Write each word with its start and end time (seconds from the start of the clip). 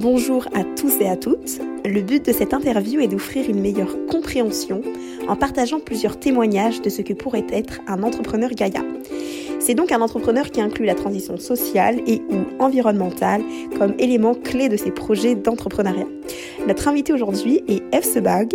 Bonjour 0.00 0.46
à 0.54 0.62
tous 0.62 1.00
et 1.00 1.08
à 1.08 1.16
toutes. 1.16 1.58
Le 1.84 2.02
but 2.02 2.24
de 2.24 2.32
cette 2.32 2.54
interview 2.54 3.00
est 3.00 3.08
d'offrir 3.08 3.50
une 3.50 3.60
meilleure 3.60 3.96
compréhension 4.06 4.80
en 5.26 5.34
partageant 5.34 5.80
plusieurs 5.80 6.20
témoignages 6.20 6.80
de 6.80 6.88
ce 6.88 7.02
que 7.02 7.12
pourrait 7.12 7.46
être 7.50 7.80
un 7.88 8.04
entrepreneur 8.04 8.48
Gaïa. 8.50 8.84
C'est 9.58 9.74
donc 9.74 9.90
un 9.90 10.00
entrepreneur 10.00 10.52
qui 10.52 10.60
inclut 10.60 10.86
la 10.86 10.94
transition 10.94 11.36
sociale 11.36 12.00
et 12.06 12.22
ou 12.30 12.62
environnementale 12.62 13.42
comme 13.76 13.94
élément 13.98 14.34
clé 14.34 14.68
de 14.68 14.76
ses 14.76 14.92
projets 14.92 15.34
d'entrepreneuriat. 15.34 16.06
Notre 16.68 16.86
invitée 16.86 17.12
aujourd'hui 17.12 17.64
est 17.66 17.82
Eve 17.92 18.04
Sebag, 18.04 18.54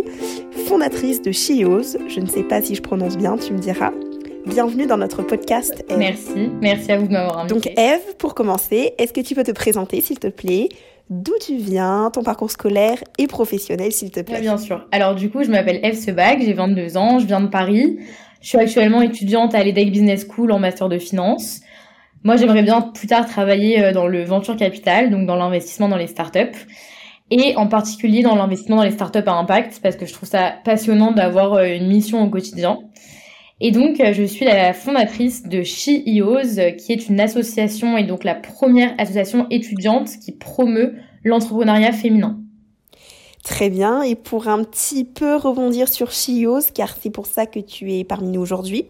fondatrice 0.66 1.20
de 1.20 1.30
Chios. 1.30 1.98
Je 2.08 2.20
ne 2.20 2.26
sais 2.26 2.44
pas 2.44 2.62
si 2.62 2.74
je 2.74 2.80
prononce 2.80 3.18
bien, 3.18 3.36
tu 3.36 3.52
me 3.52 3.58
diras. 3.58 3.92
Bienvenue 4.46 4.86
dans 4.86 4.98
notre 4.98 5.22
podcast. 5.22 5.84
Merci, 5.94 6.50
merci 6.62 6.90
à 6.90 6.98
vous 6.98 7.06
de 7.06 7.12
m'avoir 7.12 7.40
invité. 7.40 7.54
Donc 7.54 7.78
Eve, 7.78 8.16
pour 8.18 8.34
commencer, 8.34 8.92
est-ce 8.96 9.12
que 9.12 9.20
tu 9.20 9.34
peux 9.34 9.44
te 9.44 9.52
présenter 9.52 10.00
s'il 10.00 10.18
te 10.18 10.28
plaît? 10.28 10.68
D'où 11.10 11.34
tu 11.40 11.56
viens, 11.56 12.10
ton 12.12 12.22
parcours 12.22 12.50
scolaire 12.50 12.98
et 13.18 13.26
professionnel 13.26 13.92
s'il 13.92 14.10
te 14.10 14.20
plaît 14.20 14.40
Bien 14.40 14.56
sûr. 14.56 14.86
Alors 14.90 15.14
du 15.14 15.30
coup, 15.30 15.44
je 15.44 15.50
m'appelle 15.50 15.80
Eve 15.82 15.96
Sebag, 15.96 16.42
j'ai 16.42 16.54
22 16.54 16.96
ans, 16.96 17.18
je 17.18 17.26
viens 17.26 17.40
de 17.40 17.48
Paris. 17.48 17.98
Je 18.40 18.48
suis 18.48 18.58
actuellement 18.58 19.02
étudiante 19.02 19.54
à 19.54 19.62
l'EDEC 19.62 19.90
Business 19.90 20.26
School 20.28 20.52
en 20.52 20.58
master 20.58 20.88
de 20.88 20.98
finance. 20.98 21.60
Moi, 22.24 22.36
j'aimerais 22.36 22.62
bien 22.62 22.80
plus 22.80 23.06
tard 23.06 23.26
travailler 23.26 23.84
euh, 23.84 23.92
dans 23.92 24.06
le 24.06 24.24
venture 24.24 24.56
capital, 24.56 25.10
donc 25.10 25.26
dans 25.26 25.36
l'investissement 25.36 25.90
dans 25.90 25.98
les 25.98 26.06
startups, 26.06 26.66
et 27.30 27.54
en 27.56 27.66
particulier 27.66 28.22
dans 28.22 28.34
l'investissement 28.34 28.76
dans 28.76 28.82
les 28.82 28.90
startups 28.90 29.26
à 29.26 29.32
impact, 29.32 29.80
parce 29.82 29.96
que 29.96 30.06
je 30.06 30.12
trouve 30.14 30.28
ça 30.28 30.54
passionnant 30.64 31.12
d'avoir 31.12 31.52
euh, 31.54 31.66
une 31.66 31.86
mission 31.86 32.22
au 32.22 32.30
quotidien. 32.30 32.78
Et 33.66 33.70
donc, 33.70 33.98
euh, 33.98 34.12
je 34.12 34.24
suis 34.24 34.44
la 34.44 34.74
fondatrice 34.74 35.44
de 35.44 35.62
SheEOs, 35.62 36.76
qui 36.76 36.92
est 36.92 37.08
une 37.08 37.18
association 37.18 37.96
et 37.96 38.04
donc 38.04 38.22
la 38.22 38.34
première 38.34 38.92
association 38.98 39.46
étudiante 39.48 40.10
qui 40.22 40.32
promeut 40.32 40.96
l'entrepreneuriat 41.24 41.92
féminin. 41.92 42.38
Très 43.42 43.70
bien. 43.70 44.02
Et 44.02 44.16
pour 44.16 44.48
un 44.48 44.64
petit 44.64 45.06
peu 45.06 45.36
rebondir 45.36 45.88
sur 45.88 46.10
Chios, 46.10 46.60
car 46.74 46.94
c'est 47.00 47.08
pour 47.08 47.24
ça 47.24 47.46
que 47.46 47.58
tu 47.58 47.90
es 47.90 48.04
parmi 48.04 48.32
nous 48.32 48.42
aujourd'hui, 48.42 48.84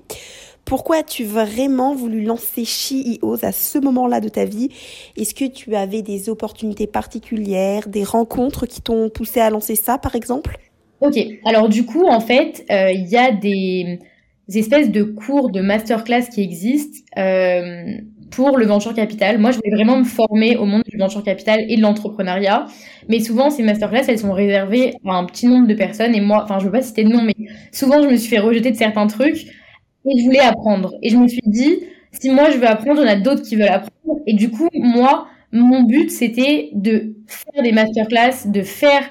pourquoi 0.64 0.96
as-tu 0.96 1.22
vraiment 1.22 1.94
voulu 1.94 2.24
lancer 2.24 2.64
Chios 2.64 3.44
à 3.44 3.52
ce 3.52 3.78
moment-là 3.78 4.20
de 4.20 4.28
ta 4.28 4.44
vie? 4.44 4.70
Est-ce 5.16 5.36
que 5.36 5.44
tu 5.44 5.76
avais 5.76 6.02
des 6.02 6.28
opportunités 6.28 6.88
particulières, 6.88 7.86
des 7.86 8.02
rencontres 8.02 8.66
qui 8.66 8.82
t'ont 8.82 9.08
poussé 9.08 9.38
à 9.38 9.50
lancer 9.50 9.76
ça, 9.76 9.98
par 9.98 10.16
exemple? 10.16 10.58
Ok. 11.00 11.16
Alors 11.44 11.68
du 11.68 11.86
coup, 11.86 12.06
en 12.08 12.18
fait, 12.18 12.64
euh, 12.72 12.90
il 12.90 13.06
y 13.08 13.16
a 13.16 13.30
des, 13.30 14.00
espèces 14.48 14.90
de 14.90 15.02
cours 15.02 15.50
de 15.50 15.60
masterclass 15.60 16.28
qui 16.32 16.42
existent. 16.42 16.98
Euh, 17.18 17.98
pour 18.34 18.58
le 18.58 18.66
venture 18.66 18.94
capital. 18.94 19.38
Moi, 19.38 19.52
je 19.52 19.58
voulais 19.58 19.74
vraiment 19.74 19.98
me 19.98 20.04
former 20.04 20.56
au 20.56 20.64
monde 20.64 20.82
du 20.88 20.98
venture 20.98 21.22
capital 21.22 21.60
et 21.68 21.76
de 21.76 21.82
l'entrepreneuriat. 21.82 22.66
Mais 23.08 23.20
souvent, 23.20 23.50
ces 23.50 23.62
masterclass, 23.62 24.04
elles 24.08 24.18
sont 24.18 24.32
réservées 24.32 24.94
à 25.06 25.14
un 25.14 25.24
petit 25.24 25.46
nombre 25.46 25.68
de 25.68 25.74
personnes. 25.74 26.14
Et 26.14 26.20
moi, 26.20 26.42
enfin, 26.44 26.58
je 26.58 26.64
veux 26.64 26.72
pas 26.72 26.82
citer 26.82 27.04
de 27.04 27.10
nom, 27.10 27.22
mais 27.22 27.34
souvent, 27.72 28.02
je 28.02 28.08
me 28.08 28.16
suis 28.16 28.28
fait 28.28 28.40
rejeter 28.40 28.70
de 28.70 28.76
certains 28.76 29.06
trucs 29.06 29.46
et 29.46 30.18
je 30.18 30.24
voulais 30.24 30.40
apprendre. 30.40 30.94
Et 31.02 31.10
je 31.10 31.16
me 31.16 31.28
suis 31.28 31.42
dit, 31.46 31.80
si 32.12 32.30
moi, 32.30 32.50
je 32.50 32.58
veux 32.58 32.66
apprendre, 32.66 33.02
il 33.02 33.06
y 33.06 33.10
en 33.10 33.12
a 33.12 33.20
d'autres 33.20 33.42
qui 33.42 33.56
veulent 33.56 33.68
apprendre. 33.68 34.20
Et 34.26 34.34
du 34.34 34.50
coup, 34.50 34.68
moi, 34.74 35.28
mon 35.52 35.84
but, 35.84 36.10
c'était 36.10 36.70
de 36.72 37.14
faire 37.26 37.62
des 37.62 37.72
masterclass, 37.72 38.46
de 38.46 38.62
faire 38.62 39.02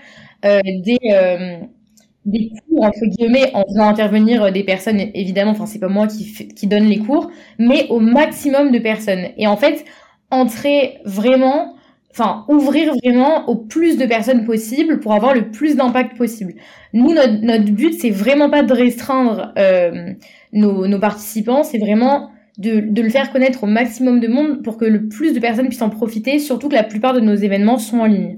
euh, 0.45 0.59
des, 0.83 0.99
euh, 1.11 1.57
des 2.25 2.51
cours 2.67 2.83
entre 2.83 3.05
guillemets 3.05 3.51
en 3.53 3.63
faisant 3.67 3.87
intervenir 3.87 4.43
euh, 4.43 4.51
des 4.51 4.63
personnes 4.63 4.99
évidemment. 5.13 5.51
Enfin 5.51 5.65
c'est 5.65 5.79
pas 5.79 5.89
moi 5.89 6.07
qui 6.07 6.25
qui 6.55 6.67
donne 6.67 6.85
les 6.85 6.99
cours 6.99 7.29
mais 7.59 7.87
au 7.89 7.99
maximum 7.99 8.71
de 8.71 8.79
personnes. 8.79 9.27
Et 9.37 9.47
en 9.47 9.57
fait 9.57 9.85
entrer 10.31 10.99
vraiment 11.05 11.75
enfin 12.11 12.45
ouvrir 12.47 12.93
vraiment 13.03 13.49
au 13.49 13.55
plus 13.55 13.97
de 13.97 14.05
personnes 14.05 14.45
possible 14.45 14.99
pour 14.99 15.13
avoir 15.13 15.33
le 15.33 15.51
plus 15.51 15.75
d'impact 15.75 16.15
possible. 16.17 16.53
Nous 16.93 17.13
notre, 17.13 17.41
notre 17.41 17.71
but 17.71 17.93
c'est 17.93 18.11
vraiment 18.11 18.49
pas 18.49 18.63
de 18.63 18.73
restreindre 18.73 19.51
euh, 19.57 20.13
nos, 20.53 20.87
nos 20.87 20.99
participants. 20.99 21.63
C'est 21.63 21.79
vraiment 21.79 22.29
de, 22.57 22.81
de 22.81 23.01
le 23.01 23.09
faire 23.09 23.31
connaître 23.31 23.63
au 23.63 23.67
maximum 23.67 24.19
de 24.19 24.27
monde 24.27 24.63
pour 24.63 24.77
que 24.77 24.85
le 24.85 25.07
plus 25.07 25.33
de 25.33 25.39
personnes 25.39 25.67
puissent 25.67 25.81
en 25.81 25.89
profiter 25.89 26.39
surtout 26.39 26.69
que 26.69 26.75
la 26.75 26.83
plupart 26.83 27.13
de 27.13 27.19
nos 27.19 27.35
événements 27.35 27.79
sont 27.79 27.99
en 27.99 28.05
ligne 28.05 28.37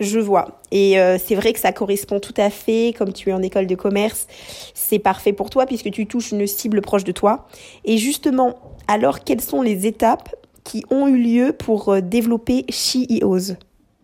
je 0.00 0.18
vois. 0.18 0.60
Et 0.72 0.98
euh, 0.98 1.18
c'est 1.18 1.34
vrai 1.34 1.52
que 1.52 1.60
ça 1.60 1.72
correspond 1.72 2.20
tout 2.20 2.34
à 2.36 2.50
fait, 2.50 2.94
comme 2.96 3.12
tu 3.12 3.30
es 3.30 3.32
en 3.32 3.42
école 3.42 3.66
de 3.66 3.74
commerce, 3.74 4.26
c'est 4.74 4.98
parfait 4.98 5.32
pour 5.32 5.50
toi 5.50 5.66
puisque 5.66 5.90
tu 5.90 6.06
touches 6.06 6.32
une 6.32 6.46
cible 6.46 6.80
proche 6.80 7.04
de 7.04 7.12
toi. 7.12 7.46
Et 7.84 7.96
justement, 7.96 8.54
alors 8.88 9.20
quelles 9.20 9.40
sont 9.40 9.62
les 9.62 9.86
étapes 9.86 10.34
qui 10.64 10.84
ont 10.90 11.06
eu 11.06 11.18
lieu 11.18 11.52
pour 11.56 11.90
euh, 11.90 12.00
développer 12.00 12.64
SheEOs 12.68 13.56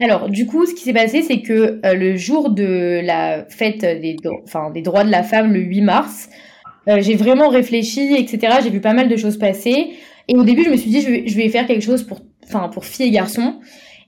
alors, 0.02 0.30
du 0.30 0.46
coup, 0.46 0.64
ce 0.64 0.72
qui 0.72 0.80
s'est 0.80 0.94
passé, 0.94 1.20
c'est 1.20 1.42
que 1.42 1.78
euh, 1.84 1.92
le 1.92 2.16
jour 2.16 2.48
de 2.48 3.02
la 3.04 3.44
fête 3.50 3.82
des, 3.82 4.16
des 4.16 4.80
droits 4.80 5.04
de 5.04 5.10
la 5.10 5.22
femme, 5.22 5.52
le 5.52 5.60
8 5.60 5.82
mars, 5.82 6.30
j'ai 6.86 7.16
vraiment 7.16 7.50
réfléchi, 7.50 8.14
etc. 8.14 8.60
J'ai 8.62 8.70
vu 8.70 8.80
pas 8.80 8.94
mal 8.94 9.10
de 9.10 9.16
choses 9.18 9.36
passer. 9.36 9.90
Et 10.26 10.36
au 10.36 10.42
début, 10.42 10.64
je 10.64 10.70
me 10.70 10.76
suis 10.78 10.88
dit, 10.88 11.02
je 11.02 11.10
vais, 11.10 11.24
je 11.26 11.36
vais 11.36 11.50
faire 11.50 11.66
quelque 11.66 11.82
chose 11.82 12.02
pour, 12.02 12.22
pour 12.72 12.86
filles 12.86 13.08
et 13.08 13.10
garçons. 13.10 13.60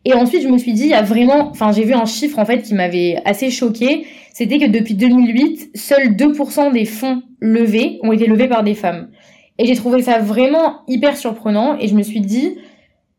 Et 0.05 0.15
ensuite, 0.15 0.43
je 0.43 0.49
me 0.49 0.59
suis 0.59 0.73
dit, 0.73 0.83
il 0.83 0.89
y 0.91 0.95
a 0.95 1.03
vraiment, 1.03 1.51
enfin, 1.51 1.73
j'ai 1.73 1.85
vu 1.85 1.95
un 1.95 2.07
chiffre 2.07 2.39
en 2.39 2.45
fait 2.45 2.63
qui 2.63 2.75
m'avait 2.75 3.17
assez 3.25 3.51
choqué. 3.51 4.07
C'était 4.33 4.59
que 4.59 4.67
depuis 4.67 4.95
2008, 4.95 5.71
seuls 5.75 6.17
2% 6.17 6.73
des 6.73 6.85
fonds 6.85 7.23
levés 7.41 7.99
ont 8.03 8.13
été 8.13 8.27
levés 8.27 8.49
par 8.49 8.65
des 8.65 8.75
femmes. 8.75 9.11
Et 9.59 9.67
j'ai 9.67 9.77
trouvé 9.77 10.03
ça 10.03 10.19
vraiment 10.19 10.81
hyper 10.89 11.17
surprenant. 11.17 11.79
Et 11.79 11.87
je 11.87 11.95
me 11.95 12.03
suis 12.03 12.21
dit, 12.21 12.57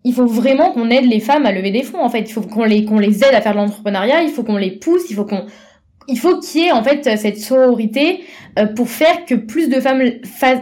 il 0.03 0.13
faut 0.13 0.25
vraiment 0.25 0.71
qu'on 0.71 0.89
aide 0.89 1.05
les 1.05 1.21
femmes 1.21 1.45
à 1.45 1.53
lever 1.53 1.71
des 1.71 1.83
fonds. 1.83 2.03
En 2.03 2.09
fait, 2.09 2.21
il 2.21 2.33
faut 2.33 2.41
qu'on 2.41 2.66
les 2.66 2.83
qu'on 2.83 3.00
les 3.00 3.23
aide 3.23 3.33
à 3.33 3.41
faire 3.41 3.53
de 3.53 3.57
l'entrepreneuriat. 3.57 4.23
Il 4.23 4.29
faut 4.29 4.44
qu'on 4.44 4.57
les 4.57 4.71
pousse. 4.71 5.09
Il 5.09 5.15
faut 5.15 5.25
qu'on 5.25 5.45
il 6.07 6.19
faut 6.19 6.39
qu'il 6.39 6.61
y 6.61 6.65
ait 6.65 6.71
en 6.71 6.83
fait 6.83 7.17
cette 7.17 7.38
sororité 7.38 8.21
euh, 8.59 8.65
pour 8.65 8.89
faire 8.89 9.25
que 9.25 9.35
plus 9.35 9.69
de 9.69 9.79
femmes 9.79 10.01
fassent, 10.25 10.59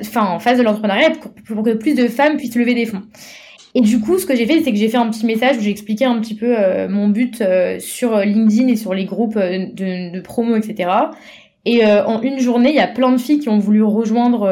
enfin, 0.00 0.38
fassent 0.38 0.58
de 0.58 0.62
l'entrepreneuriat, 0.62 1.10
pour 1.46 1.62
que 1.62 1.74
plus 1.74 1.94
de 1.94 2.08
femmes 2.08 2.36
puissent 2.36 2.56
lever 2.56 2.74
des 2.74 2.86
fonds. 2.86 3.02
Et 3.74 3.80
du 3.80 4.00
coup, 4.00 4.18
ce 4.18 4.26
que 4.26 4.36
j'ai 4.36 4.46
fait, 4.46 4.60
c'est 4.62 4.70
que 4.70 4.76
j'ai 4.76 4.88
fait 4.88 4.98
un 4.98 5.08
petit 5.08 5.24
message 5.24 5.56
où 5.56 5.60
j'ai 5.60 5.70
expliqué 5.70 6.04
un 6.04 6.20
petit 6.20 6.34
peu 6.34 6.54
euh, 6.58 6.88
mon 6.88 7.08
but 7.08 7.40
euh, 7.40 7.78
sur 7.78 8.18
LinkedIn 8.18 8.68
et 8.68 8.76
sur 8.76 8.92
les 8.92 9.06
groupes 9.06 9.36
euh, 9.36 9.66
de, 9.72 10.12
de, 10.12 10.20
promo, 10.20 10.56
etc. 10.56 10.90
Et 11.64 11.84
en 11.86 12.20
une 12.22 12.40
journée, 12.40 12.70
il 12.70 12.74
y 12.74 12.80
a 12.80 12.88
plein 12.88 13.12
de 13.12 13.18
filles 13.18 13.38
qui 13.38 13.48
ont 13.48 13.58
voulu 13.58 13.84
rejoindre, 13.84 14.50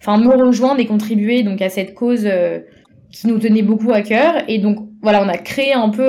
enfin 0.00 0.16
me 0.16 0.28
rejoindre 0.28 0.78
et 0.78 0.86
contribuer 0.86 1.42
donc 1.42 1.60
à 1.60 1.68
cette 1.68 1.92
cause 1.92 2.24
qui 3.10 3.26
nous 3.26 3.40
tenait 3.40 3.62
beaucoup 3.62 3.90
à 3.90 4.02
cœur. 4.02 4.34
Et 4.46 4.58
donc 4.58 4.78
voilà, 5.02 5.24
on 5.24 5.28
a 5.28 5.36
créé 5.36 5.72
un 5.72 5.88
peu 5.88 6.08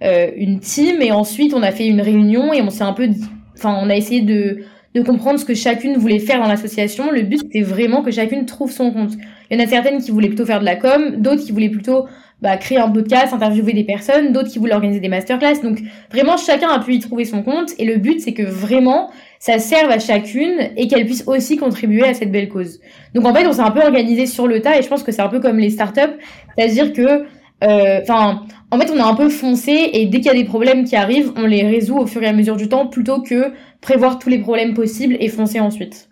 une 0.00 0.58
team 0.60 1.02
et 1.02 1.12
ensuite 1.12 1.52
on 1.52 1.62
a 1.62 1.70
fait 1.70 1.86
une 1.86 2.00
réunion 2.00 2.54
et 2.54 2.62
on 2.62 2.70
s'est 2.70 2.82
un 2.82 2.94
peu, 2.94 3.10
enfin 3.58 3.78
on 3.78 3.90
a 3.90 3.94
essayé 3.94 4.22
de 4.22 4.62
de 4.94 5.02
comprendre 5.02 5.40
ce 5.40 5.44
que 5.44 5.54
chacune 5.54 5.96
voulait 5.96 6.18
faire 6.18 6.40
dans 6.40 6.48
l'association. 6.48 7.10
Le 7.10 7.22
but, 7.22 7.38
c'était 7.38 7.62
vraiment 7.62 8.02
que 8.02 8.10
chacune 8.10 8.44
trouve 8.44 8.70
son 8.70 8.90
compte. 8.92 9.12
Il 9.52 9.58
y 9.58 9.62
en 9.62 9.64
a 9.66 9.68
certaines 9.68 10.00
qui 10.00 10.10
voulaient 10.10 10.28
plutôt 10.28 10.46
faire 10.46 10.60
de 10.60 10.64
la 10.64 10.76
com, 10.76 11.16
d'autres 11.18 11.44
qui 11.44 11.52
voulaient 11.52 11.68
plutôt 11.68 12.06
bah, 12.40 12.56
créer 12.56 12.78
un 12.78 12.88
podcast, 12.88 13.34
interviewer 13.34 13.74
des 13.74 13.84
personnes, 13.84 14.32
d'autres 14.32 14.48
qui 14.48 14.58
voulaient 14.58 14.72
organiser 14.72 14.98
des 14.98 15.10
masterclass. 15.10 15.60
Donc 15.62 15.82
vraiment, 16.10 16.38
chacun 16.38 16.70
a 16.70 16.78
pu 16.78 16.94
y 16.94 16.98
trouver 17.00 17.26
son 17.26 17.42
compte. 17.42 17.68
Et 17.78 17.84
le 17.84 17.98
but, 17.98 18.18
c'est 18.18 18.32
que 18.32 18.44
vraiment, 18.44 19.10
ça 19.38 19.58
serve 19.58 19.90
à 19.90 19.98
chacune 19.98 20.70
et 20.78 20.88
qu'elle 20.88 21.04
puisse 21.04 21.24
aussi 21.26 21.58
contribuer 21.58 22.04
à 22.04 22.14
cette 22.14 22.32
belle 22.32 22.48
cause. 22.48 22.80
Donc 23.14 23.26
en 23.26 23.34
fait, 23.34 23.46
on 23.46 23.52
s'est 23.52 23.60
un 23.60 23.70
peu 23.70 23.82
organisé 23.82 24.24
sur 24.24 24.46
le 24.46 24.62
tas 24.62 24.78
et 24.78 24.82
je 24.82 24.88
pense 24.88 25.02
que 25.02 25.12
c'est 25.12 25.20
un 25.20 25.28
peu 25.28 25.40
comme 25.40 25.58
les 25.58 25.68
startups, 25.68 26.16
c'est-à-dire 26.56 26.94
que 26.94 27.26
euh, 27.62 28.00
enfin, 28.00 28.46
en 28.70 28.80
fait, 28.80 28.90
on 28.90 28.98
a 28.98 29.04
un 29.04 29.14
peu 29.14 29.28
foncé 29.28 29.90
et 29.92 30.06
dès 30.06 30.18
qu'il 30.18 30.28
y 30.28 30.30
a 30.30 30.34
des 30.34 30.44
problèmes 30.44 30.84
qui 30.84 30.96
arrivent, 30.96 31.32
on 31.36 31.46
les 31.46 31.62
résout 31.62 31.98
au 31.98 32.06
fur 32.06 32.22
et 32.22 32.26
à 32.26 32.32
mesure 32.32 32.56
du 32.56 32.70
temps 32.70 32.86
plutôt 32.86 33.20
que 33.20 33.52
prévoir 33.82 34.18
tous 34.18 34.30
les 34.30 34.38
problèmes 34.38 34.72
possibles 34.72 35.16
et 35.20 35.28
foncer 35.28 35.60
ensuite. 35.60 36.08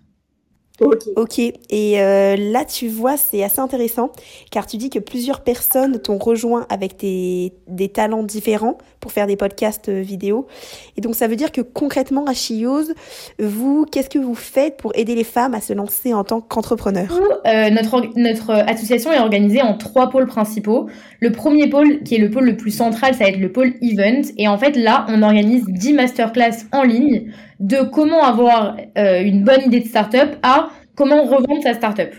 Ok. 1.16 1.38
Et 1.38 2.00
euh, 2.00 2.36
là, 2.36 2.64
tu 2.64 2.88
vois, 2.88 3.16
c'est 3.16 3.42
assez 3.42 3.60
intéressant 3.60 4.10
car 4.50 4.66
tu 4.66 4.76
dis 4.76 4.90
que 4.90 4.98
plusieurs 4.98 5.40
personnes 5.40 6.00
t'ont 6.00 6.18
rejoint 6.18 6.66
avec 6.68 6.98
des, 6.98 7.52
des 7.68 7.88
talents 7.88 8.22
différents 8.22 8.78
pour 9.00 9.12
faire 9.12 9.26
des 9.26 9.36
podcasts 9.36 9.88
euh, 9.88 10.00
vidéo. 10.00 10.46
Et 10.96 11.00
donc, 11.00 11.14
ça 11.14 11.26
veut 11.26 11.36
dire 11.36 11.52
que 11.52 11.60
concrètement, 11.60 12.24
à 12.24 12.34
Chios, 12.34 12.92
vous, 13.38 13.86
qu'est-ce 13.90 14.10
que 14.10 14.18
vous 14.18 14.34
faites 14.34 14.76
pour 14.76 14.92
aider 14.94 15.14
les 15.14 15.24
femmes 15.24 15.54
à 15.54 15.60
se 15.60 15.72
lancer 15.72 16.14
en 16.14 16.24
tant 16.24 16.40
qu'entrepreneurs? 16.40 17.18
Euh, 17.46 17.70
notre, 17.70 18.02
notre 18.16 18.50
association 18.50 19.12
est 19.12 19.18
organisée 19.18 19.62
en 19.62 19.76
trois 19.76 20.10
pôles 20.10 20.26
principaux. 20.26 20.88
Le 21.20 21.32
premier 21.32 21.68
pôle, 21.68 22.02
qui 22.02 22.14
est 22.14 22.18
le 22.18 22.30
pôle 22.30 22.44
le 22.44 22.56
plus 22.56 22.70
central, 22.70 23.14
ça 23.14 23.24
va 23.24 23.30
être 23.30 23.40
le 23.40 23.52
pôle 23.52 23.74
event. 23.82 24.22
Et 24.36 24.48
en 24.48 24.58
fait, 24.58 24.76
là, 24.76 25.06
on 25.08 25.22
organise 25.22 25.64
10 25.66 25.94
masterclass 25.94 26.66
en 26.72 26.82
ligne 26.82 27.32
de 27.60 27.82
comment 27.82 28.24
avoir 28.24 28.76
euh, 28.96 29.22
une 29.22 29.44
bonne 29.44 29.62
idée 29.66 29.80
de 29.80 29.86
startup 29.86 30.36
à 30.42 30.70
comment 31.00 31.24
revendre 31.24 31.62
sa 31.62 31.72
startup. 31.72 32.10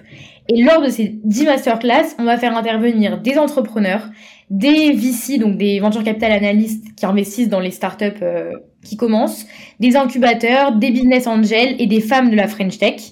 Et 0.50 0.64
lors 0.64 0.82
de 0.82 0.90
ces 0.90 1.20
10 1.24 1.46
masterclass, 1.46 2.16
on 2.18 2.24
va 2.24 2.40
faire 2.40 2.58
intervenir 2.58 3.22
des 3.22 3.38
entrepreneurs, 3.38 4.10
des 4.50 4.92
VC, 4.94 5.38
donc 5.38 5.58
des 5.58 5.80
venture 5.80 6.04
capital 6.04 6.32
analystes 6.32 6.96
qui 6.96 7.06
investissent 7.06 7.48
dans 7.48 7.60
les 7.60 7.70
startups 7.70 8.24
euh, 8.24 8.54
qui 8.84 8.98
commencent, 8.98 9.46
des 9.80 9.96
incubateurs, 9.96 10.72
des 10.72 10.90
business 10.90 11.28
angels 11.28 11.76
et 11.78 11.86
des 11.86 12.02
femmes 12.02 12.32
de 12.32 12.36
la 12.36 12.48
French 12.48 12.80
Tech. 12.80 13.12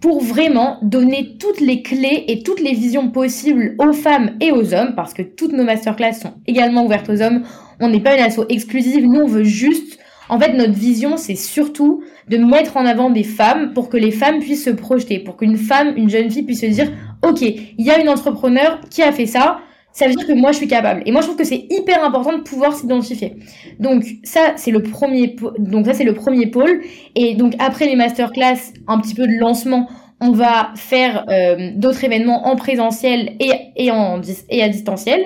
pour 0.00 0.20
vraiment 0.20 0.78
donner 0.82 1.36
toutes 1.38 1.60
les 1.60 1.82
clés 1.82 2.24
et 2.26 2.42
toutes 2.42 2.60
les 2.60 2.74
visions 2.74 3.08
possibles 3.10 3.76
aux 3.78 3.92
femmes 3.92 4.36
et 4.40 4.50
aux 4.50 4.74
hommes, 4.74 4.94
parce 4.96 5.14
que 5.14 5.22
toutes 5.22 5.52
nos 5.52 5.64
masterclass 5.64 6.14
sont 6.14 6.34
également 6.48 6.84
ouvertes 6.84 7.08
aux 7.08 7.22
hommes. 7.22 7.44
On 7.80 7.88
n'est 7.88 8.00
pas 8.00 8.16
une 8.16 8.24
asso 8.24 8.44
exclusive, 8.48 9.06
nous 9.06 9.20
on 9.20 9.28
veut 9.28 9.44
juste, 9.44 10.00
en 10.28 10.38
fait 10.38 10.52
notre 10.52 10.72
vision 10.72 11.16
c'est 11.16 11.36
surtout 11.36 12.02
de 12.28 12.36
mettre 12.38 12.76
en 12.76 12.86
avant 12.86 13.10
des 13.10 13.22
femmes 13.22 13.72
pour 13.72 13.88
que 13.88 13.96
les 13.96 14.10
femmes 14.10 14.40
puissent 14.40 14.64
se 14.64 14.70
projeter, 14.70 15.18
pour 15.20 15.36
qu'une 15.36 15.56
femme, 15.56 15.94
une 15.96 16.10
jeune 16.10 16.30
fille 16.30 16.42
puisse 16.42 16.60
se 16.60 16.66
dire, 16.66 16.90
ok, 17.22 17.40
il 17.42 17.84
y 17.84 17.90
a 17.90 18.00
une 18.00 18.08
entrepreneur 18.08 18.80
qui 18.90 19.02
a 19.02 19.12
fait 19.12 19.26
ça, 19.26 19.58
ça 19.92 20.06
veut 20.08 20.14
dire 20.14 20.26
que 20.26 20.32
moi 20.32 20.52
je 20.52 20.58
suis 20.58 20.68
capable. 20.68 21.02
Et 21.06 21.12
moi 21.12 21.22
je 21.22 21.26
trouve 21.26 21.38
que 21.38 21.44
c'est 21.44 21.66
hyper 21.70 22.04
important 22.04 22.36
de 22.36 22.42
pouvoir 22.42 22.74
s'identifier. 22.74 23.36
Donc 23.80 24.04
ça 24.24 24.52
c'est 24.56 24.70
le 24.70 24.82
premier 24.82 25.36
donc 25.58 25.86
ça 25.86 25.94
c'est 25.94 26.04
le 26.04 26.12
premier 26.12 26.46
pôle 26.48 26.82
et 27.14 27.34
donc 27.34 27.54
après 27.58 27.86
les 27.86 27.96
masterclass, 27.96 28.74
un 28.88 28.98
petit 29.00 29.14
peu 29.14 29.26
de 29.26 29.38
lancement, 29.38 29.88
on 30.20 30.32
va 30.32 30.72
faire 30.76 31.24
euh, 31.30 31.70
d'autres 31.76 32.04
événements 32.04 32.46
en 32.46 32.56
présentiel 32.56 33.36
et 33.40 33.52
et 33.76 33.90
en 33.90 34.20
et 34.50 34.62
à 34.62 34.68
distanciel. 34.68 35.20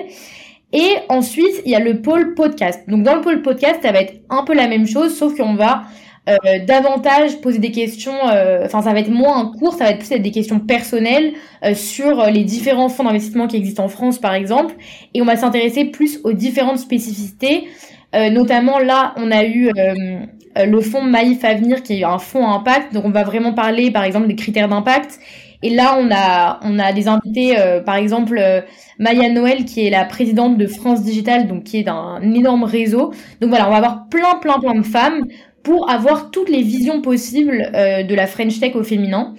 Et 0.73 0.95
ensuite, 1.09 1.61
il 1.65 1.71
y 1.71 1.75
a 1.75 1.79
le 1.79 2.01
pôle 2.01 2.33
podcast. 2.33 2.81
Donc 2.87 3.03
dans 3.03 3.15
le 3.15 3.21
pôle 3.21 3.41
podcast, 3.41 3.79
ça 3.81 3.91
va 3.91 3.99
être 3.99 4.13
un 4.29 4.43
peu 4.43 4.53
la 4.53 4.67
même 4.67 4.87
chose 4.87 5.17
sauf 5.17 5.35
qu'on 5.35 5.55
va 5.55 5.83
euh, 6.29 6.35
davantage 6.67 7.41
poser 7.41 7.57
des 7.57 7.71
questions, 7.71 8.13
euh, 8.31 8.65
enfin 8.65 8.83
ça 8.83 8.93
va 8.93 8.99
être 8.99 9.09
moins 9.09 9.39
un 9.39 9.51
cours, 9.57 9.73
ça 9.73 9.85
va 9.85 9.89
être 9.89 10.07
plus 10.07 10.19
des 10.19 10.29
questions 10.29 10.59
personnelles 10.59 11.33
euh, 11.65 11.73
sur 11.73 12.25
les 12.27 12.43
différents 12.43 12.89
fonds 12.89 13.05
d'investissement 13.05 13.47
qui 13.47 13.55
existent 13.57 13.83
en 13.83 13.87
France 13.87 14.19
par 14.19 14.35
exemple, 14.35 14.75
et 15.15 15.21
on 15.23 15.25
va 15.25 15.35
s'intéresser 15.35 15.85
plus 15.85 16.19
aux 16.23 16.33
différentes 16.33 16.77
spécificités, 16.77 17.67
notamment 18.13 18.77
là 18.77 19.15
on 19.17 19.31
a 19.31 19.45
eu 19.45 19.71
le 20.55 20.81
fonds 20.81 21.01
Maïf 21.01 21.43
Avenir 21.43 21.81
qui 21.81 22.01
est 22.01 22.03
un 22.03 22.19
fonds 22.19 22.45
à 22.45 22.51
impact, 22.51 22.93
donc 22.93 23.05
on 23.05 23.09
va 23.09 23.23
vraiment 23.23 23.53
parler 23.53 23.89
par 23.89 24.03
exemple 24.03 24.27
des 24.27 24.35
critères 24.35 24.69
d'impact, 24.69 25.19
et 25.61 25.69
là 25.69 25.97
on 25.99 26.09
a 26.11 26.59
on 26.63 26.79
a 26.79 26.93
des 26.93 27.07
invités 27.07 27.55
par 27.85 27.95
exemple 27.95 28.41
Maya 28.99 29.29
Noël 29.29 29.65
qui 29.65 29.85
est 29.85 29.89
la 29.89 30.05
présidente 30.05 30.57
de 30.57 30.67
France 30.67 31.03
Digital, 31.03 31.47
donc 31.47 31.63
qui 31.63 31.79
est 31.79 31.83
d'un 31.83 32.21
énorme 32.21 32.63
réseau, 32.63 33.11
donc 33.39 33.49
voilà 33.49 33.67
on 33.67 33.71
va 33.71 33.77
avoir 33.77 34.07
plein 34.09 34.35
plein 34.41 34.59
plein 34.59 34.75
de 34.75 34.85
femmes 34.85 35.25
pour 35.63 35.89
avoir 35.89 36.31
toutes 36.31 36.49
les 36.49 36.61
visions 36.61 37.01
possibles 37.01 37.71
euh, 37.75 38.03
de 38.03 38.15
la 38.15 38.27
French 38.27 38.59
Tech 38.59 38.75
au 38.75 38.83
féminin, 38.83 39.35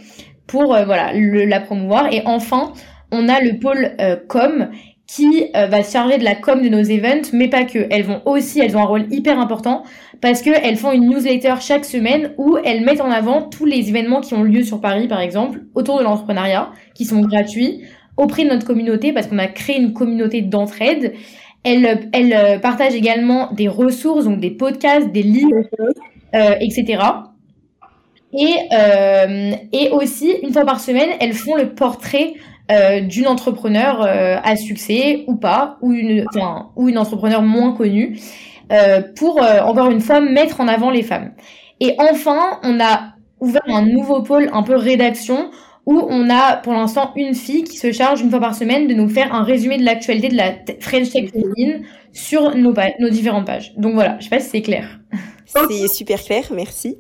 pour 0.46 0.74
euh, 0.74 0.84
voilà 0.84 1.12
la 1.12 1.60
promouvoir. 1.60 2.12
Et 2.12 2.22
enfin, 2.24 2.72
on 3.10 3.28
a 3.28 3.40
le 3.40 3.58
pôle 3.58 3.92
euh, 4.00 4.16
com 4.28 4.70
qui 5.06 5.50
va 5.52 5.82
se 5.82 5.92
charger 5.92 6.16
de 6.16 6.24
la 6.24 6.34
com 6.34 6.62
de 6.62 6.70
nos 6.70 6.82
events, 6.82 7.32
mais 7.34 7.48
pas 7.48 7.64
que. 7.64 7.86
Elles 7.90 8.04
vont 8.04 8.22
aussi, 8.24 8.60
elles 8.60 8.78
ont 8.78 8.80
un 8.80 8.86
rôle 8.86 9.06
hyper 9.10 9.38
important 9.38 9.82
parce 10.22 10.40
que 10.40 10.50
elles 10.50 10.76
font 10.76 10.92
une 10.92 11.10
newsletter 11.10 11.56
chaque 11.60 11.84
semaine 11.84 12.32
où 12.38 12.56
elles 12.64 12.82
mettent 12.82 13.02
en 13.02 13.10
avant 13.10 13.42
tous 13.42 13.66
les 13.66 13.90
événements 13.90 14.22
qui 14.22 14.32
ont 14.32 14.44
lieu 14.44 14.62
sur 14.62 14.80
Paris, 14.80 15.08
par 15.08 15.20
exemple, 15.20 15.60
autour 15.74 15.98
de 15.98 16.04
l'entrepreneuriat, 16.04 16.70
qui 16.94 17.04
sont 17.04 17.20
gratuits 17.20 17.82
auprès 18.16 18.44
de 18.44 18.48
notre 18.48 18.66
communauté 18.66 19.12
parce 19.12 19.26
qu'on 19.26 19.38
a 19.38 19.48
créé 19.48 19.78
une 19.78 19.92
communauté 19.92 20.40
d'entraide. 20.40 21.12
Elles, 21.64 22.08
elles 22.12 22.60
partagent 22.60 22.94
également 22.94 23.52
des 23.52 23.68
ressources, 23.68 24.24
donc 24.24 24.40
des 24.40 24.50
podcasts, 24.50 25.10
des 25.12 25.22
livres, 25.22 25.68
euh, 26.34 26.54
etc. 26.60 27.02
Et, 28.32 28.54
euh, 28.72 29.52
et 29.72 29.90
aussi, 29.90 30.32
une 30.42 30.52
fois 30.52 30.64
par 30.64 30.80
semaine, 30.80 31.10
elles 31.20 31.34
font 31.34 31.56
le 31.56 31.74
portrait 31.74 32.34
euh, 32.70 33.00
d'une 33.00 33.26
entrepreneur 33.26 34.02
euh, 34.02 34.36
à 34.42 34.56
succès 34.56 35.24
ou 35.26 35.34
pas, 35.34 35.78
ou 35.82 35.92
une, 35.92 36.24
enfin, 36.34 36.70
ou 36.76 36.88
une 36.88 36.96
entrepreneur 36.96 37.42
moins 37.42 37.72
connue, 37.72 38.16
euh, 38.16 38.51
pour 39.16 39.42
euh, 39.42 39.60
encore 39.60 39.90
une 39.90 40.00
fois 40.00 40.20
mettre 40.20 40.60
en 40.60 40.68
avant 40.68 40.90
les 40.90 41.02
femmes. 41.02 41.32
Et 41.80 41.94
enfin, 41.98 42.60
on 42.62 42.80
a 42.80 43.14
ouvert 43.40 43.62
un 43.66 43.82
nouveau 43.82 44.22
pôle 44.22 44.50
un 44.52 44.62
peu 44.62 44.76
rédaction 44.76 45.50
où 45.84 46.00
on 46.08 46.30
a 46.30 46.56
pour 46.56 46.72
l'instant 46.72 47.12
une 47.16 47.34
fille 47.34 47.64
qui 47.64 47.76
se 47.76 47.90
charge 47.90 48.20
une 48.20 48.30
fois 48.30 48.40
par 48.40 48.54
semaine 48.54 48.86
de 48.86 48.94
nous 48.94 49.08
faire 49.08 49.34
un 49.34 49.42
résumé 49.42 49.78
de 49.78 49.84
l'actualité 49.84 50.28
de 50.28 50.36
la 50.36 50.52
French 50.80 51.10
Tech 51.10 51.30
féminine 51.32 51.84
sur 52.12 52.54
nos, 52.54 52.72
nos 53.00 53.08
différentes 53.08 53.46
pages. 53.46 53.74
Donc 53.76 53.94
voilà, 53.94 54.16
je 54.20 54.24
sais 54.24 54.30
pas 54.30 54.38
si 54.38 54.48
c'est 54.48 54.62
clair. 54.62 55.00
C'est 55.46 55.88
super 55.88 56.22
clair, 56.22 56.44
merci. 56.54 56.98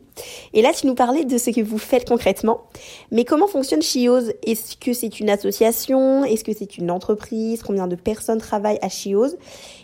Et 0.54 0.62
là, 0.62 0.72
tu 0.72 0.86
nous 0.86 0.94
parlais 0.94 1.24
de 1.24 1.38
ce 1.38 1.50
que 1.50 1.60
vous 1.60 1.78
faites 1.78 2.08
concrètement. 2.08 2.62
Mais 3.10 3.24
comment 3.24 3.46
fonctionne 3.46 3.82
Chiose? 3.82 4.32
Est-ce 4.46 4.76
que 4.76 4.92
c'est 4.92 5.20
une 5.20 5.30
association? 5.30 6.24
Est-ce 6.24 6.44
que 6.44 6.52
c'est 6.52 6.78
une 6.78 6.90
entreprise? 6.90 7.62
Combien 7.62 7.86
de 7.86 7.96
personnes 7.96 8.38
travaillent 8.38 8.78
à 8.82 8.88
Chiose? 8.88 9.36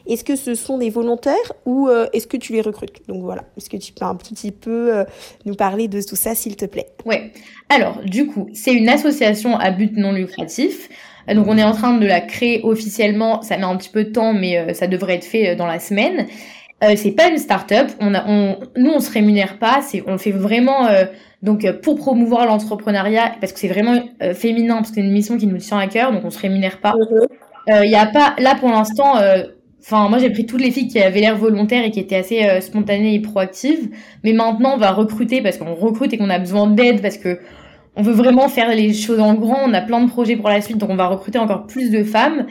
Est-ce 0.07 0.25
que 0.25 0.37
ce 0.37 0.55
sont 0.55 0.79
des 0.79 0.91
volontaires 0.91 1.53
ou 1.67 1.89
euh, 1.89 2.07
est-ce 2.13 2.27
que 2.27 2.37
tu 2.37 2.53
les 2.53 2.61
recrutes? 2.61 3.07
Donc 3.09 3.23
voilà, 3.23 3.45
est-ce 3.57 3.69
que 3.69 3.77
tu 3.77 3.93
peux 3.93 4.05
un 4.05 4.15
petit 4.15 4.53
peu 4.53 4.95
euh, 4.95 5.05
nous 5.45 5.55
parler 5.55 5.89
de 5.89 6.01
tout 6.03 6.17
ça, 6.17 6.35
s'il 6.35 6.57
te 6.57 6.65
plaît? 6.65 6.89
Ouais. 7.05 7.33
Alors, 7.69 8.01
du 8.05 8.27
coup, 8.27 8.49
c'est 8.55 8.73
une 8.73 8.89
association 8.89 9.57
à 9.57 9.71
but 9.71 9.97
non 9.97 10.13
lucratif. 10.13 10.89
Donc 11.35 11.47
on 11.47 11.59
est 11.59 11.65
en 11.65 11.73
train 11.73 11.99
de 11.99 12.07
la 12.07 12.23
créer 12.23 12.63
officiellement, 12.65 13.43
ça 13.43 13.59
met 13.59 13.65
un 13.65 13.77
petit 13.77 13.91
peu 13.91 14.05
de 14.05 14.11
temps, 14.11 14.33
mais 14.33 14.57
euh, 14.57 14.73
ça 14.73 14.87
devrait 14.87 15.17
être 15.17 15.27
fait 15.27 15.57
dans 15.57 15.67
la 15.67 15.79
semaine. 15.79 16.27
Euh, 16.85 16.95
c'est 16.97 17.13
pas 17.13 17.29
une 17.29 17.39
start-up. 17.39 17.89
On 18.01 18.15
a, 18.15 18.25
on, 18.27 18.59
nous, 18.77 18.91
on 18.91 19.01
se 19.01 19.11
rémunère 19.11 19.59
pas. 19.59 19.81
C'est, 19.83 20.05
on 20.07 20.17
fait 20.17 20.31
vraiment 20.31 20.87
euh, 20.87 21.05
donc 21.43 21.65
euh, 21.65 21.73
pour 21.73 21.97
promouvoir 21.97 22.47
l'entrepreneuriat 22.47 23.33
parce 23.41 23.53
que 23.53 23.59
c'est 23.59 23.69
vraiment 23.69 24.01
euh, 24.23 24.33
féminin 24.35 24.77
parce 24.77 24.91
que 24.91 24.97
c'est 24.97 25.01
une 25.01 25.13
mission 25.13 25.37
qui 25.37 25.47
nous 25.47 25.59
tient 25.59 25.79
à 25.79 25.89
cœur. 25.89 26.13
Donc 26.13 26.25
on 26.25 26.31
se 26.31 26.39
rémunère 26.39 26.81
pas. 26.81 26.95
Il 27.67 27.75
mhm. 27.75 27.85
y 27.85 27.97
a 27.97 28.07
pas 28.07 28.35
là 28.39 28.55
pour 28.55 28.69
l'instant. 28.71 29.15
Enfin, 29.81 30.09
moi 30.09 30.19
j'ai 30.19 30.31
pris 30.31 30.47
toutes 30.47 30.61
les 30.61 30.71
filles 30.71 30.89
qui 30.89 31.01
avaient 31.01 31.21
l'air 31.21 31.37
volontaires 31.37 31.85
et 31.85 31.91
qui 31.91 32.01
étaient 32.01 32.17
assez 32.17 32.61
spontanées 32.61 33.15
et 33.15 33.21
proactives. 33.21 33.91
Mais 34.23 34.33
maintenant, 34.33 34.75
on 34.75 34.79
va 34.79 34.93
recruter 34.93 35.43
parce 35.43 35.59
qu'on 35.59 35.75
recrute 35.75 36.13
et 36.13 36.19
qu'on 36.19 36.31
a 36.31 36.39
besoin 36.39 36.67
d'aide 36.69 37.03
parce 37.03 37.17
que 37.17 37.39
on 37.97 38.03
veut 38.03 38.13
vraiment 38.13 38.49
faire 38.49 38.75
les 38.75 38.95
choses 38.95 39.19
en 39.19 39.35
grand. 39.35 39.59
On 39.65 39.75
a 39.75 39.81
plein 39.81 40.01
de 40.01 40.09
projets 40.09 40.37
pour 40.37 40.49
la 40.49 40.61
suite, 40.61 40.79
donc 40.79 40.91
on 40.91 40.97
va 40.97 41.09
recruter 41.09 41.39
encore 41.39 41.67
plus 41.67 41.91
de 41.91 42.05
femmes. 42.05 42.47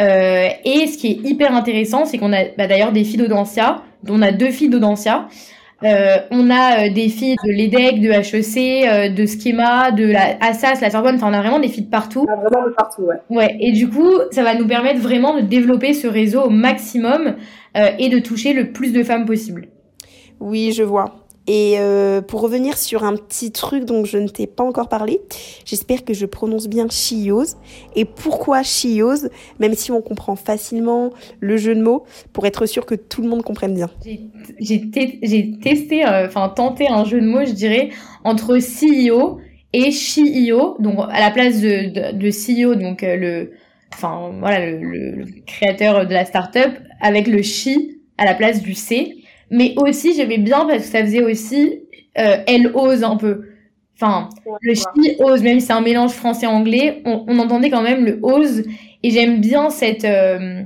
Euh, 0.00 0.48
et 0.64 0.86
ce 0.86 0.98
qui 0.98 1.08
est 1.08 1.28
hyper 1.28 1.54
intéressant, 1.54 2.04
c'est 2.04 2.18
qu'on 2.18 2.32
a 2.32 2.44
bah, 2.56 2.66
d'ailleurs 2.66 2.92
des 2.92 3.04
filles 3.04 3.18
d'Audencia, 3.18 3.82
dont 4.02 4.14
on 4.14 4.22
a 4.22 4.32
deux 4.32 4.50
filles 4.50 4.70
d'Audencia. 4.70 5.28
Euh, 5.82 6.18
on 6.30 6.50
a 6.50 6.86
euh, 6.86 6.92
des 6.92 7.08
filles 7.08 7.36
de 7.42 7.50
l'EDEC, 7.50 8.00
de 8.00 8.10
HEC, 8.10 8.86
euh, 8.86 9.08
de 9.08 9.24
Schema, 9.24 9.90
de 9.92 10.04
la 10.04 10.36
Assas, 10.40 10.80
la 10.80 10.90
Sorbonne. 10.90 11.16
Enfin, 11.16 11.30
on 11.30 11.32
a 11.32 11.40
vraiment 11.40 11.58
des 11.58 11.68
filles 11.68 11.84
de 11.84 11.90
partout. 11.90 12.26
Ah, 12.28 12.36
vraiment 12.36 12.68
de 12.68 12.74
partout, 12.74 13.02
ouais. 13.02 13.16
Ouais. 13.30 13.56
Et 13.60 13.72
du 13.72 13.88
coup, 13.88 14.10
ça 14.30 14.42
va 14.42 14.54
nous 14.54 14.66
permettre 14.66 15.00
vraiment 15.00 15.34
de 15.34 15.40
développer 15.40 15.94
ce 15.94 16.06
réseau 16.06 16.42
au 16.42 16.50
maximum 16.50 17.36
euh, 17.76 17.88
et 17.98 18.10
de 18.10 18.18
toucher 18.18 18.52
le 18.52 18.72
plus 18.72 18.92
de 18.92 19.02
femmes 19.02 19.24
possible. 19.24 19.68
Oui, 20.38 20.72
je 20.72 20.82
vois. 20.82 21.19
Et 21.52 21.80
euh, 21.80 22.20
pour 22.20 22.42
revenir 22.42 22.78
sur 22.78 23.02
un 23.02 23.16
petit 23.16 23.50
truc 23.50 23.84
dont 23.84 24.04
je 24.04 24.18
ne 24.18 24.28
t'ai 24.28 24.46
pas 24.46 24.62
encore 24.62 24.88
parlé, 24.88 25.20
j'espère 25.64 26.04
que 26.04 26.14
je 26.14 26.24
prononce 26.24 26.68
bien 26.68 26.86
Chiose. 26.88 27.56
Et 27.96 28.04
pourquoi 28.04 28.62
Chiose 28.62 29.30
Même 29.58 29.74
si 29.74 29.90
on 29.90 30.00
comprend 30.00 30.36
facilement 30.36 31.10
le 31.40 31.56
jeu 31.56 31.74
de 31.74 31.82
mots, 31.82 32.04
pour 32.32 32.46
être 32.46 32.66
sûr 32.66 32.86
que 32.86 32.94
tout 32.94 33.20
le 33.20 33.28
monde 33.28 33.42
comprenne 33.42 33.74
bien. 33.74 33.90
J'ai 34.60 34.90
testé, 35.60 36.06
euh, 36.06 36.28
enfin 36.28 36.48
tenté 36.50 36.86
un 36.86 37.04
jeu 37.04 37.20
de 37.20 37.26
mots, 37.26 37.44
je 37.44 37.50
dirais, 37.50 37.88
entre 38.22 38.58
CEO 38.58 39.40
et 39.72 39.90
CEO. 39.90 40.76
Donc 40.78 41.00
à 41.10 41.18
la 41.18 41.32
place 41.32 41.60
de, 41.60 42.12
de, 42.12 42.30
CEO, 42.30 42.76
donc 42.76 43.02
euh, 43.02 43.16
le, 43.16 43.52
enfin 43.92 44.30
voilà, 44.38 44.70
le 44.70 45.24
créateur 45.48 46.06
de 46.06 46.14
la 46.14 46.24
startup, 46.24 46.78
avec 47.00 47.26
le 47.26 47.42
chi 47.42 47.96
à 48.18 48.24
la 48.24 48.34
place 48.34 48.62
du 48.62 48.74
C 48.74 49.19
mais 49.50 49.74
aussi 49.76 50.14
j'aimais 50.14 50.38
bien 50.38 50.66
parce 50.66 50.84
que 50.84 50.88
ça 50.88 51.02
faisait 51.02 51.22
aussi 51.22 51.80
euh, 52.18 52.36
elle 52.46 52.70
ose 52.74 53.04
un 53.04 53.16
peu. 53.16 53.42
Enfin, 53.96 54.30
le 54.62 54.74
chi 54.74 55.16
ose, 55.18 55.42
même 55.42 55.60
si 55.60 55.66
c'est 55.66 55.72
un 55.72 55.82
mélange 55.82 56.12
français-anglais, 56.12 57.02
on, 57.04 57.24
on, 57.28 57.38
entendait 57.38 57.70
quand 57.70 57.82
même 57.82 58.04
le 58.04 58.18
ose. 58.22 58.64
Et 59.02 59.10
j'aime 59.10 59.40
bien 59.40 59.70
cette. 59.70 60.04
Euh, 60.04 60.62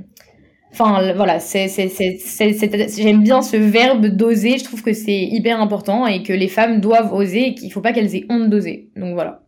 enfin, 0.71 1.13
voilà, 1.13 1.39
c'est, 1.39 1.67
c'est, 1.67 1.89
c'est, 1.89 2.97
j'aime 2.97 3.23
bien 3.23 3.41
ce 3.41 3.57
verbe 3.57 4.05
d'oser. 4.05 4.57
Je 4.57 4.63
trouve 4.63 4.81
que 4.81 4.93
c'est 4.93 5.23
hyper 5.23 5.59
important 5.59 6.07
et 6.07 6.23
que 6.23 6.33
les 6.33 6.47
femmes 6.47 6.79
doivent 6.79 7.13
oser 7.13 7.49
et 7.49 7.55
qu'il 7.55 7.71
faut 7.71 7.81
pas 7.81 7.91
qu'elles 7.91 8.15
aient 8.15 8.25
honte 8.29 8.49
d'oser. 8.49 8.89
Donc 8.95 9.13
voilà. 9.13 9.41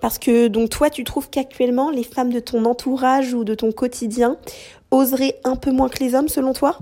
Parce 0.00 0.18
que 0.18 0.48
donc 0.48 0.70
toi, 0.70 0.90
tu 0.90 1.04
trouves 1.04 1.28
qu'actuellement, 1.28 1.90
les 1.90 2.04
femmes 2.04 2.32
de 2.32 2.40
ton 2.40 2.64
entourage 2.66 3.34
ou 3.34 3.44
de 3.44 3.54
ton 3.54 3.72
quotidien 3.72 4.36
oseraient 4.90 5.36
un 5.42 5.56
peu 5.56 5.72
moins 5.72 5.88
que 5.88 6.02
les 6.04 6.14
hommes, 6.14 6.28
selon 6.28 6.52
toi? 6.52 6.78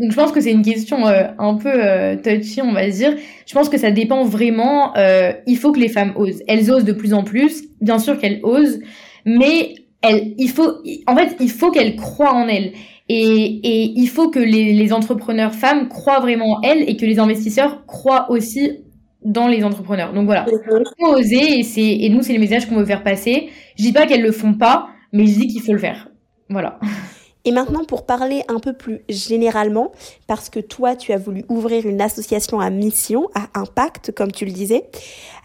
Donc 0.00 0.12
je 0.12 0.16
pense 0.16 0.32
que 0.32 0.40
c'est 0.40 0.50
une 0.50 0.62
question 0.62 1.06
euh, 1.06 1.24
un 1.38 1.56
peu 1.56 1.70
euh, 1.70 2.16
touchy, 2.16 2.62
on 2.62 2.72
va 2.72 2.88
dire. 2.88 3.14
Je 3.46 3.52
pense 3.52 3.68
que 3.68 3.76
ça 3.76 3.90
dépend 3.90 4.24
vraiment. 4.24 4.96
Euh, 4.96 5.32
il 5.46 5.58
faut 5.58 5.72
que 5.72 5.78
les 5.78 5.90
femmes 5.90 6.14
osent. 6.16 6.42
Elles 6.48 6.72
osent 6.72 6.86
de 6.86 6.94
plus 6.94 7.12
en 7.12 7.22
plus. 7.22 7.64
Bien 7.82 7.98
sûr 7.98 8.18
qu'elles 8.18 8.40
osent, 8.42 8.80
mais 9.26 9.74
elles, 10.00 10.32
il 10.38 10.48
faut, 10.48 10.72
en 11.06 11.14
fait, 11.14 11.36
il 11.38 11.50
faut 11.50 11.70
qu'elles 11.70 11.96
croient 11.96 12.32
en 12.32 12.48
elles. 12.48 12.72
Et, 13.10 13.60
et 13.62 13.92
il 13.94 14.06
faut 14.06 14.30
que 14.30 14.38
les, 14.38 14.72
les 14.72 14.92
entrepreneurs 14.94 15.54
femmes 15.54 15.88
croient 15.88 16.20
vraiment 16.20 16.52
en 16.52 16.62
elles 16.62 16.88
et 16.88 16.96
que 16.96 17.04
les 17.04 17.18
investisseurs 17.18 17.84
croient 17.84 18.30
aussi 18.30 18.78
dans 19.22 19.48
les 19.48 19.64
entrepreneurs. 19.64 20.14
Donc 20.14 20.24
voilà, 20.24 20.46
il 20.48 20.84
faut 20.98 21.12
oser 21.12 21.58
et 21.58 21.62
c'est 21.62 21.82
et 21.82 22.08
nous 22.08 22.22
c'est 22.22 22.32
les 22.32 22.38
messages 22.38 22.66
qu'on 22.66 22.76
veut 22.76 22.86
faire 22.86 23.02
passer. 23.02 23.50
Je 23.76 23.82
dis 23.82 23.92
pas 23.92 24.06
qu'elles 24.06 24.22
le 24.22 24.32
font 24.32 24.54
pas, 24.54 24.88
mais 25.12 25.26
je 25.26 25.40
dis 25.40 25.46
qu'il 25.48 25.60
faut 25.60 25.72
le 25.72 25.78
faire. 25.78 26.08
Voilà. 26.48 26.78
Et 27.44 27.52
maintenant, 27.52 27.84
pour 27.84 28.04
parler 28.04 28.42
un 28.48 28.58
peu 28.58 28.72
plus 28.72 29.00
généralement, 29.08 29.92
parce 30.26 30.50
que 30.50 30.60
toi, 30.60 30.94
tu 30.94 31.12
as 31.12 31.18
voulu 31.18 31.44
ouvrir 31.48 31.86
une 31.86 32.00
association 32.00 32.60
à 32.60 32.68
mission, 32.70 33.28
à 33.34 33.58
impact, 33.58 34.12
comme 34.12 34.30
tu 34.30 34.44
le 34.44 34.52
disais. 34.52 34.84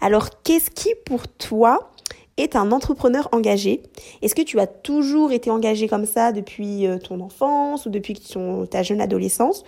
Alors, 0.00 0.42
qu'est-ce 0.42 0.70
qui, 0.70 0.90
pour 1.06 1.26
toi, 1.26 1.92
est 2.36 2.54
un 2.54 2.70
entrepreneur 2.70 3.28
engagé? 3.32 3.82
Est-ce 4.20 4.34
que 4.34 4.42
tu 4.42 4.60
as 4.60 4.66
toujours 4.66 5.32
été 5.32 5.50
engagé 5.50 5.88
comme 5.88 6.04
ça 6.04 6.32
depuis 6.32 6.86
euh, 6.86 6.98
ton 6.98 7.20
enfance 7.20 7.86
ou 7.86 7.90
depuis 7.90 8.20
ta 8.70 8.82
jeune 8.82 9.00
adolescence? 9.00 9.64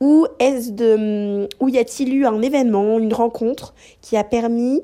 Ou 0.00 0.26
est-ce 0.38 0.70
de, 0.72 1.48
ou 1.60 1.68
y 1.68 1.78
a-t-il 1.78 2.14
eu 2.14 2.24
un 2.24 2.40
événement, 2.40 2.98
une 2.98 3.12
rencontre 3.12 3.74
qui 4.00 4.16
a 4.16 4.24
permis 4.24 4.82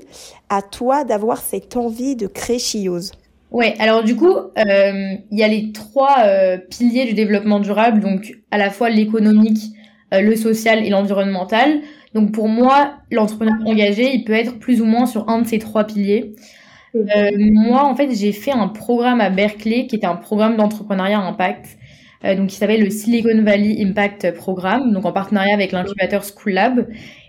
à 0.51 0.63
toi 0.63 1.05
d'avoir 1.05 1.41
cette 1.41 1.77
envie 1.77 2.17
de 2.17 2.27
créer 2.27 2.59
Chiose? 2.59 3.13
Ouais, 3.51 3.75
alors 3.79 4.03
du 4.03 4.17
coup, 4.17 4.35
euh, 4.35 5.15
il 5.31 5.39
y 5.39 5.43
a 5.43 5.49
les 5.49 5.73
trois 5.73 6.25
euh, 6.25 6.59
piliers 6.59 7.05
du 7.07 7.15
développement 7.15 7.61
durable, 7.61 8.01
donc 8.01 8.35
à 8.51 8.59
la 8.59 8.71
fois 8.71 8.91
l'économique, 8.91 9.73
euh, 10.13 10.21
le 10.21 10.35
social 10.35 10.85
et 10.85 10.91
l'environnemental. 10.91 11.81
Donc 12.15 12.33
pour 12.33 12.49
moi, 12.49 12.95
l'entrepreneur 13.11 13.55
engagé, 13.65 14.15
il 14.15 14.25
peut 14.25 14.33
être 14.33 14.59
plus 14.59 14.81
ou 14.81 14.85
moins 14.85 15.07
sur 15.07 15.29
un 15.29 15.43
de 15.43 15.47
ces 15.47 15.59
trois 15.59 15.85
piliers. 15.85 16.35
moi, 16.95 17.85
en 17.85 17.95
fait, 17.95 18.11
j'ai 18.15 18.33
fait 18.33 18.53
un 18.53 18.69
programme 18.69 19.21
à 19.21 19.31
Berkeley 19.31 19.87
qui 19.87 19.97
était 19.97 20.07
un 20.07 20.17
programme 20.17 20.57
d'entrepreneuriat 20.57 21.21
impact, 21.21 21.79
donc 22.25 22.49
qui 22.49 22.57
s'appelle 22.57 22.83
le 22.83 22.91
Silicon 22.91 23.43
Valley 23.43 23.77
Impact 23.85 24.35
Programme, 24.35 24.93
donc 24.93 25.05
en 25.05 25.13
partenariat 25.13 25.53
avec 25.53 25.73
l'incubateur 25.73 26.25
School 26.25 26.53
Lab. 26.55 26.87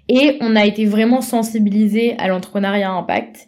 Et 0.09 0.37
on 0.39 0.55
a 0.55 0.65
été 0.65 0.85
vraiment 0.85 1.21
sensibilisé 1.21 2.15
à 2.17 2.29
l'entrepreneuriat 2.29 2.91
impact. 2.91 3.45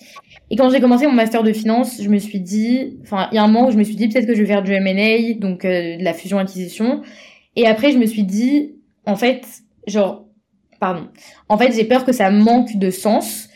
Et 0.52 0.56
quand 0.56 0.70
j'ai 0.70 0.80
commencé 0.80 1.06
mon 1.06 1.14
master 1.14 1.44
de 1.44 1.54
finance, 1.54 2.02
je 2.02 2.10
me 2.10 2.18
suis 2.18 2.40
dit, 2.40 2.98
enfin, 3.04 3.28
il 3.32 3.36
y 3.36 3.38
a 3.38 3.44
un 3.44 3.48
moment 3.48 3.68
où 3.68 3.72
je 3.72 3.78
me 3.78 3.84
suis 3.84 3.96
dit 3.96 4.08
peut-être 4.08 4.26
que 4.26 4.34
je 4.34 4.42
vais 4.42 4.48
faire 4.48 4.64
du 4.64 4.74
M&A, 4.74 5.34
donc 5.40 5.64
euh, 5.64 5.98
de 5.98 6.04
la 6.04 6.14
fusion-acquisition. 6.14 7.02
Et 7.56 7.68
après, 7.68 7.92
je 7.92 7.98
me 7.98 8.06
suis 8.06 8.24
dit, 8.24 8.74
en 9.06 9.16
fait, 9.16 9.46
genre, 9.86 10.26
pardon, 10.80 11.08
en 11.50 11.58
fait, 11.58 11.74
j'ai 11.74 11.84
peur 11.84 12.06
que 12.06 12.12
ça 12.12 12.32
manque 12.32 12.78
de 12.78 12.90
sens. 12.90 13.50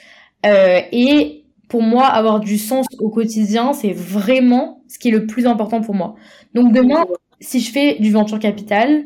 Euh, 0.45 0.81
et 0.91 1.43
pour 1.69 1.81
moi, 1.81 2.05
avoir 2.05 2.39
du 2.39 2.57
sens 2.57 2.85
au 2.99 3.09
quotidien, 3.09 3.73
c'est 3.73 3.93
vraiment 3.93 4.83
ce 4.87 4.99
qui 4.99 5.07
est 5.07 5.11
le 5.11 5.25
plus 5.25 5.47
important 5.47 5.81
pour 5.81 5.95
moi. 5.95 6.15
Donc 6.53 6.71
demain, 6.71 7.05
si 7.39 7.59
je 7.59 7.71
fais 7.71 7.95
du 7.99 8.11
venture 8.11 8.39
capital, 8.39 9.05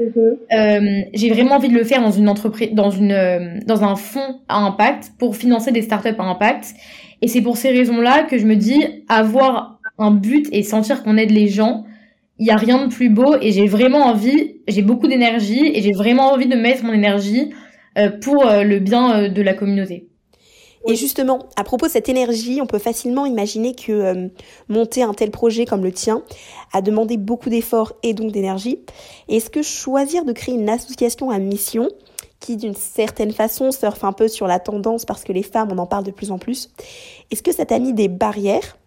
mm-hmm. 0.00 0.36
euh, 0.52 1.02
j'ai 1.14 1.30
vraiment 1.30 1.56
envie 1.56 1.68
de 1.68 1.74
le 1.74 1.84
faire 1.84 2.02
dans 2.02 2.10
une 2.10 2.28
entreprise, 2.28 2.70
dans 2.72 2.90
une, 2.90 3.12
euh, 3.12 3.60
dans 3.66 3.84
un 3.84 3.94
fonds 3.94 4.40
à 4.48 4.58
impact 4.58 5.12
pour 5.18 5.36
financer 5.36 5.70
des 5.70 5.82
startups 5.82 6.16
à 6.18 6.24
impact. 6.24 6.74
Et 7.22 7.28
c'est 7.28 7.42
pour 7.42 7.56
ces 7.56 7.70
raisons-là 7.70 8.24
que 8.24 8.38
je 8.38 8.46
me 8.46 8.56
dis, 8.56 8.82
avoir 9.08 9.78
un 9.98 10.10
but 10.10 10.48
et 10.52 10.62
sentir 10.62 11.02
qu'on 11.02 11.16
aide 11.16 11.30
les 11.30 11.48
gens, 11.48 11.84
il 12.38 12.44
n'y 12.44 12.50
a 12.50 12.56
rien 12.56 12.86
de 12.86 12.92
plus 12.92 13.10
beau 13.10 13.36
et 13.40 13.52
j'ai 13.52 13.66
vraiment 13.66 14.06
envie, 14.06 14.56
j'ai 14.66 14.80
beaucoup 14.80 15.06
d'énergie 15.06 15.70
et 15.74 15.82
j'ai 15.82 15.92
vraiment 15.92 16.32
envie 16.32 16.46
de 16.46 16.56
mettre 16.56 16.84
mon 16.84 16.94
énergie 16.94 17.50
euh, 17.98 18.08
pour 18.08 18.46
euh, 18.46 18.62
le 18.62 18.78
bien 18.78 19.24
euh, 19.24 19.28
de 19.28 19.42
la 19.42 19.52
communauté. 19.52 20.06
Et 20.88 20.94
justement, 20.94 21.50
à 21.56 21.64
propos 21.64 21.86
de 21.86 21.90
cette 21.90 22.08
énergie, 22.08 22.60
on 22.62 22.66
peut 22.66 22.78
facilement 22.78 23.26
imaginer 23.26 23.74
que 23.74 24.30
monter 24.70 25.02
un 25.02 25.12
tel 25.12 25.30
projet 25.30 25.66
comme 25.66 25.84
le 25.84 25.92
tien 25.92 26.22
a 26.72 26.80
demandé 26.80 27.18
beaucoup 27.18 27.50
d'efforts 27.50 27.92
et 28.02 28.14
donc 28.14 28.32
d'énergie. 28.32 28.78
Est-ce 29.28 29.50
que 29.50 29.60
choisir 29.60 30.24
de 30.24 30.32
créer 30.32 30.54
une 30.54 30.70
association 30.70 31.28
à 31.28 31.38
mission 31.38 31.90
qui 32.40 32.56
d'une 32.56 32.74
certaine 32.74 33.32
façon 33.32 33.70
surfe 33.70 34.02
un 34.02 34.12
peu 34.12 34.26
sur 34.26 34.46
la 34.46 34.58
tendance 34.58 35.04
parce 35.04 35.24
que 35.24 35.32
les 35.32 35.42
femmes, 35.42 35.68
on 35.70 35.78
en 35.78 35.86
parle 35.86 36.04
de 36.04 36.10
plus 36.10 36.30
en 36.30 36.38
plus. 36.38 36.70
Est-ce 37.30 37.42
que 37.42 37.52
ça 37.52 37.66
t'a 37.66 37.78
mis 37.78 37.92
des 37.92 38.08
barrières 38.08 38.78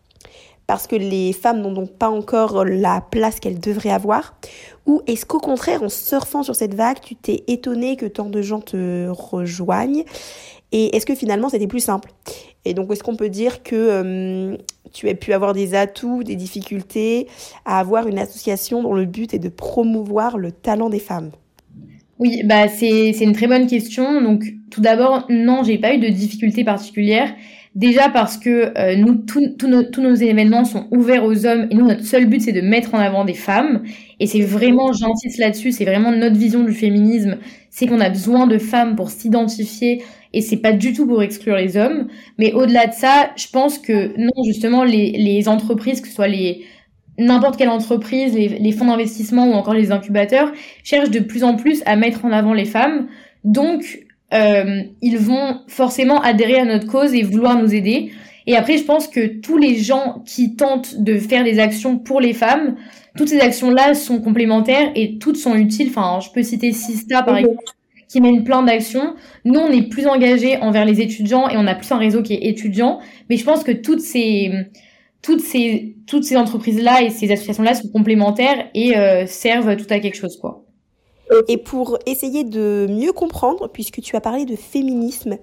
parce 0.65 0.87
que 0.87 0.95
les 0.95 1.33
femmes 1.33 1.61
n'ont 1.61 1.73
donc 1.73 1.91
pas 1.91 2.09
encore 2.09 2.65
la 2.65 3.01
place 3.01 3.39
qu'elles 3.39 3.59
devraient 3.59 3.91
avoir? 3.91 4.35
Ou 4.85 5.01
est-ce 5.07 5.25
qu'au 5.25 5.39
contraire, 5.39 5.83
en 5.83 5.89
surfant 5.89 6.43
sur 6.43 6.55
cette 6.55 6.73
vague, 6.73 6.99
tu 6.99 7.15
t'es 7.15 7.43
étonné 7.47 7.95
que 7.95 8.05
tant 8.05 8.29
de 8.29 8.41
gens 8.41 8.59
te 8.59 9.07
rejoignent? 9.09 10.03
Et 10.71 10.95
est-ce 10.95 11.05
que 11.05 11.15
finalement, 11.15 11.49
c'était 11.49 11.67
plus 11.67 11.81
simple? 11.81 12.11
Et 12.65 12.73
donc, 12.73 12.91
est-ce 12.91 13.03
qu'on 13.03 13.15
peut 13.15 13.29
dire 13.29 13.61
que 13.61 13.75
euh, 13.75 14.57
tu 14.91 15.07
as 15.09 15.13
pu 15.13 15.33
avoir 15.33 15.53
des 15.53 15.75
atouts, 15.75 16.23
des 16.23 16.35
difficultés 16.35 17.27
à 17.65 17.79
avoir 17.79 18.07
une 18.07 18.17
association 18.17 18.81
dont 18.81 18.93
le 18.93 19.05
but 19.05 19.33
est 19.33 19.39
de 19.39 19.49
promouvoir 19.49 20.37
le 20.37 20.51
talent 20.51 20.89
des 20.89 20.99
femmes? 20.99 21.31
Oui, 22.23 22.41
bah 22.45 22.69
c'est 22.69 23.11
une 23.19 23.33
très 23.33 23.47
bonne 23.47 23.67
question. 23.67 24.21
Donc 24.21 24.45
tout 24.71 24.79
d'abord, 24.79 25.25
non, 25.29 25.61
j'ai 25.63 25.77
pas 25.77 25.93
eu 25.93 25.97
de 25.97 26.07
difficultés 26.07 26.63
particulières. 26.63 27.35
Déjà 27.75 28.07
parce 28.07 28.37
que 28.37 28.71
euh, 28.77 28.95
nous, 28.95 29.15
tous 29.15 29.67
nos, 29.67 29.83
tous 29.83 30.01
nos 30.01 30.13
événements 30.13 30.63
sont 30.63 30.87
ouverts 30.91 31.25
aux 31.25 31.45
hommes 31.45 31.67
et 31.69 31.75
nous, 31.75 31.85
notre 31.85 32.05
seul 32.05 32.27
but, 32.27 32.39
c'est 32.39 32.53
de 32.53 32.61
mettre 32.61 32.95
en 32.95 32.99
avant 32.99 33.25
des 33.25 33.33
femmes. 33.33 33.83
Et 34.21 34.27
c'est 34.27 34.39
vraiment, 34.39 34.93
j'insiste 34.93 35.37
là-dessus, 35.37 35.73
c'est 35.73 35.83
vraiment 35.83 36.13
notre 36.13 36.37
vision 36.37 36.63
du 36.63 36.71
féminisme, 36.71 37.39
c'est 37.69 37.87
qu'on 37.87 37.99
a 37.99 38.09
besoin 38.09 38.47
de 38.47 38.57
femmes 38.57 38.95
pour 38.95 39.09
s'identifier 39.09 40.01
et 40.31 40.39
c'est 40.39 40.57
pas 40.57 40.71
du 40.71 40.93
tout 40.93 41.05
pour 41.05 41.21
exclure 41.23 41.57
les 41.57 41.75
hommes. 41.75 42.07
Mais 42.37 42.53
au-delà 42.53 42.87
de 42.87 42.93
ça, 42.93 43.31
je 43.35 43.47
pense 43.51 43.79
que 43.79 44.17
non, 44.17 44.43
justement, 44.45 44.85
les, 44.85 45.11
les 45.11 45.49
entreprises, 45.49 45.99
que 45.99 46.07
ce 46.07 46.13
soit 46.13 46.29
les 46.29 46.63
n'importe 47.17 47.57
quelle 47.57 47.69
entreprise, 47.69 48.33
les, 48.33 48.71
fonds 48.71 48.85
d'investissement 48.85 49.47
ou 49.47 49.53
encore 49.53 49.73
les 49.73 49.91
incubateurs 49.91 50.51
cherchent 50.83 51.11
de 51.11 51.19
plus 51.19 51.43
en 51.43 51.55
plus 51.55 51.83
à 51.85 51.95
mettre 51.95 52.25
en 52.25 52.31
avant 52.31 52.53
les 52.53 52.65
femmes. 52.65 53.07
Donc, 53.43 54.05
euh, 54.33 54.81
ils 55.01 55.17
vont 55.17 55.59
forcément 55.67 56.21
adhérer 56.21 56.59
à 56.59 56.65
notre 56.65 56.87
cause 56.87 57.13
et 57.13 57.21
vouloir 57.21 57.57
nous 57.57 57.73
aider. 57.73 58.11
Et 58.47 58.55
après, 58.55 58.77
je 58.77 58.83
pense 58.83 59.07
que 59.07 59.25
tous 59.25 59.57
les 59.57 59.75
gens 59.75 60.23
qui 60.25 60.55
tentent 60.55 61.01
de 61.01 61.17
faire 61.17 61.43
des 61.43 61.59
actions 61.59 61.97
pour 61.97 62.19
les 62.19 62.33
femmes, 62.33 62.75
toutes 63.15 63.29
ces 63.29 63.39
actions-là 63.39 63.93
sont 63.93 64.19
complémentaires 64.19 64.91
et 64.95 65.17
toutes 65.17 65.37
sont 65.37 65.55
utiles. 65.55 65.89
Enfin, 65.89 66.19
je 66.19 66.29
peux 66.31 66.43
citer 66.43 66.71
Sista, 66.71 67.21
par 67.21 67.37
exemple, 67.37 67.63
qui 68.09 68.21
mène 68.21 68.43
plein 68.43 68.63
d'actions. 68.63 69.15
Nous, 69.45 69.59
on 69.59 69.69
est 69.69 69.83
plus 69.83 70.07
engagés 70.07 70.57
envers 70.57 70.83
les 70.83 70.99
étudiants 70.99 71.47
et 71.47 71.57
on 71.57 71.67
a 71.67 71.75
plus 71.75 71.91
un 71.91 71.97
réseau 71.97 72.21
qui 72.21 72.33
est 72.33 72.47
étudiant. 72.47 72.99
Mais 73.29 73.37
je 73.37 73.45
pense 73.45 73.63
que 73.63 73.71
toutes 73.71 74.01
ces 74.01 74.51
toutes 75.23 75.41
ces 75.41 75.95
toutes 76.05 76.25
ces 76.25 76.37
entreprises 76.37 76.79
là 76.79 77.01
et 77.01 77.09
ces 77.09 77.31
associations 77.31 77.63
là 77.63 77.73
sont 77.73 77.87
complémentaires 77.87 78.69
et 78.75 78.95
euh, 78.95 79.25
servent 79.25 79.75
tout 79.75 79.87
à 79.89 79.99
quelque 79.99 80.17
chose 80.17 80.37
quoi. 80.37 80.63
Et 81.47 81.57
pour 81.57 81.97
essayer 82.05 82.43
de 82.43 82.85
mieux 82.87 83.11
comprendre, 83.11 83.67
puisque 83.67 84.01
tu 84.01 84.15
as 84.15 84.21
parlé 84.21 84.45
de 84.45 84.55
féminisme, 84.55 85.37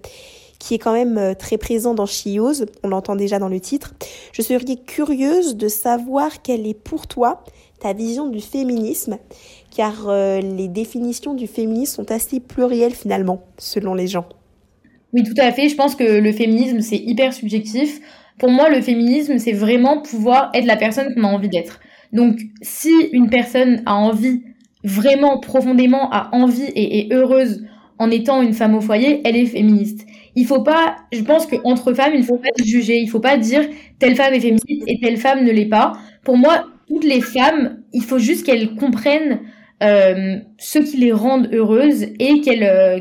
qui 0.61 0.75
est 0.75 0.79
quand 0.79 0.93
même 0.93 1.19
euh, 1.19 1.35
très 1.35 1.59
présent 1.59 1.95
dans 1.95 2.07
Chiose, 2.07 2.67
on 2.85 2.89
l'entend 2.89 3.17
déjà 3.17 3.41
dans 3.41 3.49
le 3.49 3.59
titre, 3.59 3.95
je 4.33 4.43
serais 4.43 4.77
curieuse 4.87 5.57
de 5.57 5.69
savoir 5.69 6.43
quelle 6.43 6.67
est 6.67 6.79
pour 6.79 7.09
toi 7.09 7.43
ta 7.81 7.95
vision 7.95 8.29
du 8.29 8.41
féminisme, 8.41 9.17
car 9.75 10.09
euh, 10.09 10.41
les 10.41 10.69
définitions 10.69 11.35
du 11.35 11.47
féminisme 11.47 12.05
sont 12.05 12.13
assez 12.13 12.39
plurielles 12.39 12.95
finalement, 12.95 13.43
selon 13.59 13.95
les 13.95 14.07
gens. 14.07 14.27
Oui, 15.15 15.23
tout 15.25 15.35
à 15.39 15.51
fait. 15.51 15.69
Je 15.69 15.77
pense 15.77 15.97
que 15.97 16.05
le 16.05 16.33
féminisme, 16.33 16.83
c'est 16.83 16.99
hyper 16.99 17.33
subjectif. 17.33 18.01
Pour 18.40 18.50
moi, 18.50 18.70
le 18.70 18.80
féminisme, 18.80 19.38
c'est 19.38 19.52
vraiment 19.52 20.00
pouvoir 20.00 20.50
être 20.54 20.64
la 20.64 20.76
personne 20.76 21.14
qu'on 21.14 21.25
a 21.25 21.28
envie 21.28 21.50
d'être. 21.50 21.78
Donc, 22.11 22.38
si 22.62 22.90
une 23.12 23.28
personne 23.28 23.82
a 23.85 23.94
envie, 23.94 24.42
vraiment 24.82 25.38
profondément 25.38 26.11
a 26.11 26.35
envie 26.35 26.64
et 26.75 27.00
est 27.00 27.12
heureuse 27.12 27.62
en 27.99 28.11
étant 28.11 28.40
une 28.40 28.54
femme 28.54 28.75
au 28.75 28.80
foyer, 28.80 29.20
elle 29.26 29.37
est 29.37 29.44
féministe. 29.44 30.06
Il 30.37 30.47
faut 30.47 30.62
pas, 30.62 30.97
je 31.12 31.20
pense 31.20 31.47
qu'entre 31.47 31.92
femmes, 31.92 32.14
il 32.14 32.25
faut 32.25 32.38
pas 32.38 32.49
juger, 32.64 32.97
il 32.97 33.09
faut 33.09 33.20
pas 33.20 33.37
dire 33.37 33.62
telle 33.99 34.16
femme 34.16 34.32
est 34.32 34.40
féministe 34.40 34.85
et 34.87 34.99
telle 34.99 35.18
femme 35.18 35.44
ne 35.44 35.50
l'est 35.52 35.68
pas. 35.68 35.92
Pour 36.25 36.38
moi, 36.38 36.64
toutes 36.88 37.04
les 37.04 37.20
femmes, 37.20 37.82
il 37.92 38.02
faut 38.02 38.18
juste 38.18 38.47
qu'elles 38.47 38.75
comprennent 38.75 39.40
euh, 39.82 40.38
ce 40.56 40.78
qui 40.78 40.97
les 40.97 41.12
rend 41.12 41.42
heureuses 41.52 42.06
et 42.18 42.40
qu'elles 42.40 42.62
euh, 42.64 43.00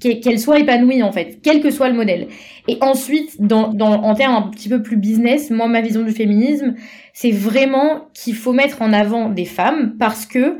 qu'elle 0.00 0.38
soit 0.38 0.58
épanouie 0.58 1.02
en 1.02 1.12
fait, 1.12 1.40
quel 1.42 1.60
que 1.60 1.70
soit 1.70 1.88
le 1.88 1.94
modèle. 1.94 2.28
Et 2.68 2.78
ensuite, 2.80 3.40
dans, 3.40 3.72
dans, 3.72 4.02
en 4.02 4.14
termes 4.14 4.34
un 4.34 4.50
petit 4.50 4.68
peu 4.68 4.82
plus 4.82 4.96
business, 4.96 5.50
moi 5.50 5.68
ma 5.68 5.80
vision 5.80 6.02
du 6.02 6.12
féminisme, 6.12 6.74
c'est 7.12 7.30
vraiment 7.30 8.08
qu'il 8.14 8.34
faut 8.34 8.52
mettre 8.52 8.82
en 8.82 8.92
avant 8.92 9.28
des 9.28 9.44
femmes 9.44 9.96
parce 9.98 10.26
que 10.26 10.58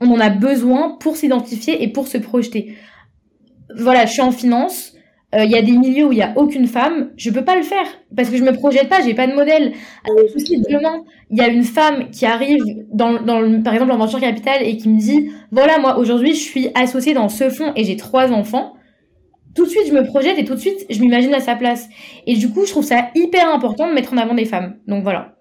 on 0.00 0.10
en 0.10 0.20
a 0.20 0.30
besoin 0.30 0.96
pour 0.98 1.16
s'identifier 1.16 1.82
et 1.82 1.88
pour 1.88 2.08
se 2.08 2.18
projeter. 2.18 2.76
Voilà, 3.76 4.06
je 4.06 4.12
suis 4.12 4.22
en 4.22 4.32
finance, 4.32 4.94
il 5.34 5.40
euh, 5.40 5.44
y 5.44 5.56
a 5.56 5.62
des 5.62 5.72
milieux 5.72 6.06
où 6.06 6.12
il 6.12 6.18
y 6.18 6.22
a 6.22 6.32
aucune 6.36 6.66
femme, 6.66 7.10
je 7.16 7.30
peux 7.30 7.44
pas 7.44 7.56
le 7.56 7.62
faire 7.62 7.86
parce 8.14 8.28
que 8.28 8.36
je 8.36 8.42
me 8.42 8.52
projette 8.52 8.90
pas, 8.90 9.00
j'ai 9.02 9.14
pas 9.14 9.26
de 9.26 9.32
modèle. 9.32 9.72
Alors, 10.04 10.26
demain, 10.68 11.04
il 11.30 11.38
y 11.38 11.40
a 11.40 11.48
une 11.48 11.62
femme 11.62 12.10
qui 12.10 12.26
arrive 12.26 12.62
dans, 12.92 13.22
dans 13.22 13.62
par 13.62 13.72
exemple 13.72 13.92
en 13.92 13.96
venture 13.96 14.20
capital 14.20 14.62
et 14.62 14.76
qui 14.76 14.90
me 14.90 14.98
dit 14.98 15.30
voilà 15.50 15.78
moi 15.78 15.96
aujourd'hui 15.96 16.34
je 16.34 16.40
suis 16.40 16.68
associée 16.74 17.14
dans 17.14 17.30
ce 17.30 17.48
fonds 17.48 17.72
et 17.76 17.84
j'ai 17.84 17.96
trois 17.96 18.30
enfants. 18.30 18.74
Tout 19.54 19.64
de 19.64 19.70
suite 19.70 19.86
je 19.88 19.94
me 19.94 20.04
projette 20.04 20.38
et 20.38 20.44
tout 20.44 20.54
de 20.54 20.60
suite 20.60 20.84
je 20.90 21.00
m'imagine 21.00 21.32
à 21.32 21.40
sa 21.40 21.56
place. 21.56 21.88
Et 22.26 22.36
du 22.36 22.50
coup 22.50 22.66
je 22.66 22.70
trouve 22.70 22.84
ça 22.84 23.08
hyper 23.14 23.48
important 23.48 23.88
de 23.88 23.94
mettre 23.94 24.12
en 24.12 24.18
avant 24.18 24.34
des 24.34 24.44
femmes. 24.44 24.76
Donc 24.86 25.02
voilà. 25.02 25.36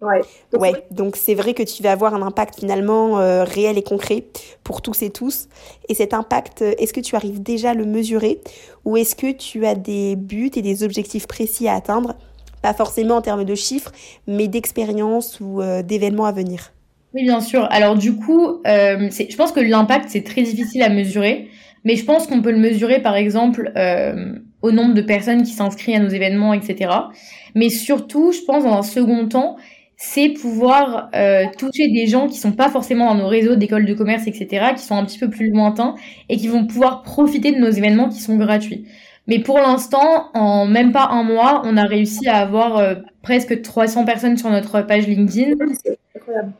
Ouais. 0.00 0.22
Donc, 0.52 0.62
ouais. 0.62 0.72
Donc 0.90 1.16
c'est 1.16 1.34
vrai 1.34 1.52
que 1.52 1.62
tu 1.62 1.82
vas 1.82 1.92
avoir 1.92 2.14
un 2.14 2.22
impact 2.22 2.58
finalement 2.58 3.18
euh, 3.18 3.44
réel 3.44 3.76
et 3.76 3.82
concret 3.82 4.24
pour 4.64 4.80
tous 4.80 5.02
et 5.02 5.10
tous. 5.10 5.48
Et 5.88 5.94
cet 5.94 6.14
impact, 6.14 6.62
euh, 6.62 6.72
est-ce 6.78 6.92
que 6.92 7.00
tu 7.00 7.16
arrives 7.16 7.42
déjà 7.42 7.70
à 7.70 7.74
le 7.74 7.84
mesurer 7.84 8.40
ou 8.84 8.96
est-ce 8.96 9.14
que 9.14 9.30
tu 9.30 9.66
as 9.66 9.74
des 9.74 10.16
buts 10.16 10.50
et 10.56 10.62
des 10.62 10.82
objectifs 10.82 11.26
précis 11.26 11.68
à 11.68 11.74
atteindre? 11.74 12.14
Pas 12.62 12.74
forcément 12.74 13.16
en 13.16 13.22
termes 13.22 13.44
de 13.44 13.54
chiffres, 13.54 13.92
mais 14.26 14.48
d'expérience 14.48 15.38
ou 15.40 15.60
euh, 15.60 15.82
d'événements 15.82 16.26
à 16.26 16.32
venir. 16.32 16.72
Oui, 17.14 17.22
bien 17.24 17.40
sûr. 17.40 17.66
Alors 17.70 17.96
du 17.96 18.14
coup, 18.14 18.46
euh, 18.66 19.10
je 19.10 19.36
pense 19.36 19.52
que 19.52 19.60
l'impact, 19.60 20.06
c'est 20.08 20.22
très 20.22 20.42
difficile 20.42 20.82
à 20.82 20.88
mesurer, 20.88 21.48
mais 21.84 21.96
je 21.96 22.04
pense 22.04 22.26
qu'on 22.26 22.42
peut 22.42 22.52
le 22.52 22.58
mesurer, 22.58 23.00
par 23.00 23.16
exemple, 23.16 23.72
euh, 23.76 24.34
au 24.62 24.70
nombre 24.70 24.94
de 24.94 25.02
personnes 25.02 25.42
qui 25.42 25.52
s'inscrivent 25.52 25.96
à 25.96 25.98
nos 25.98 26.08
événements, 26.08 26.52
etc. 26.52 26.90
Mais 27.54 27.68
surtout, 27.68 28.32
je 28.32 28.40
pense, 28.46 28.64
dans 28.64 28.74
un 28.74 28.82
second 28.82 29.26
temps, 29.26 29.56
c'est 30.02 30.30
pouvoir 30.30 31.10
euh, 31.14 31.44
toucher 31.58 31.88
des 31.88 32.06
gens 32.06 32.26
qui 32.26 32.38
sont 32.38 32.52
pas 32.52 32.70
forcément 32.70 33.08
dans 33.08 33.16
nos 33.16 33.28
réseaux 33.28 33.54
d'écoles 33.54 33.84
de 33.84 33.92
commerce, 33.92 34.26
etc., 34.26 34.68
qui 34.74 34.82
sont 34.82 34.96
un 34.96 35.04
petit 35.04 35.18
peu 35.18 35.28
plus 35.28 35.50
lointains 35.50 35.94
et 36.30 36.38
qui 36.38 36.48
vont 36.48 36.66
pouvoir 36.66 37.02
profiter 37.02 37.52
de 37.52 37.58
nos 37.58 37.68
événements 37.68 38.08
qui 38.08 38.20
sont 38.20 38.38
gratuits. 38.38 38.86
Mais 39.26 39.40
pour 39.40 39.58
l'instant, 39.58 40.30
en 40.32 40.64
même 40.64 40.92
pas 40.92 41.08
un 41.10 41.22
mois, 41.22 41.60
on 41.66 41.76
a 41.76 41.84
réussi 41.84 42.28
à 42.28 42.38
avoir 42.38 42.78
euh, 42.78 42.94
presque 43.22 43.60
300 43.60 44.06
personnes 44.06 44.38
sur 44.38 44.48
notre 44.48 44.80
page 44.80 45.06
LinkedIn. 45.06 45.52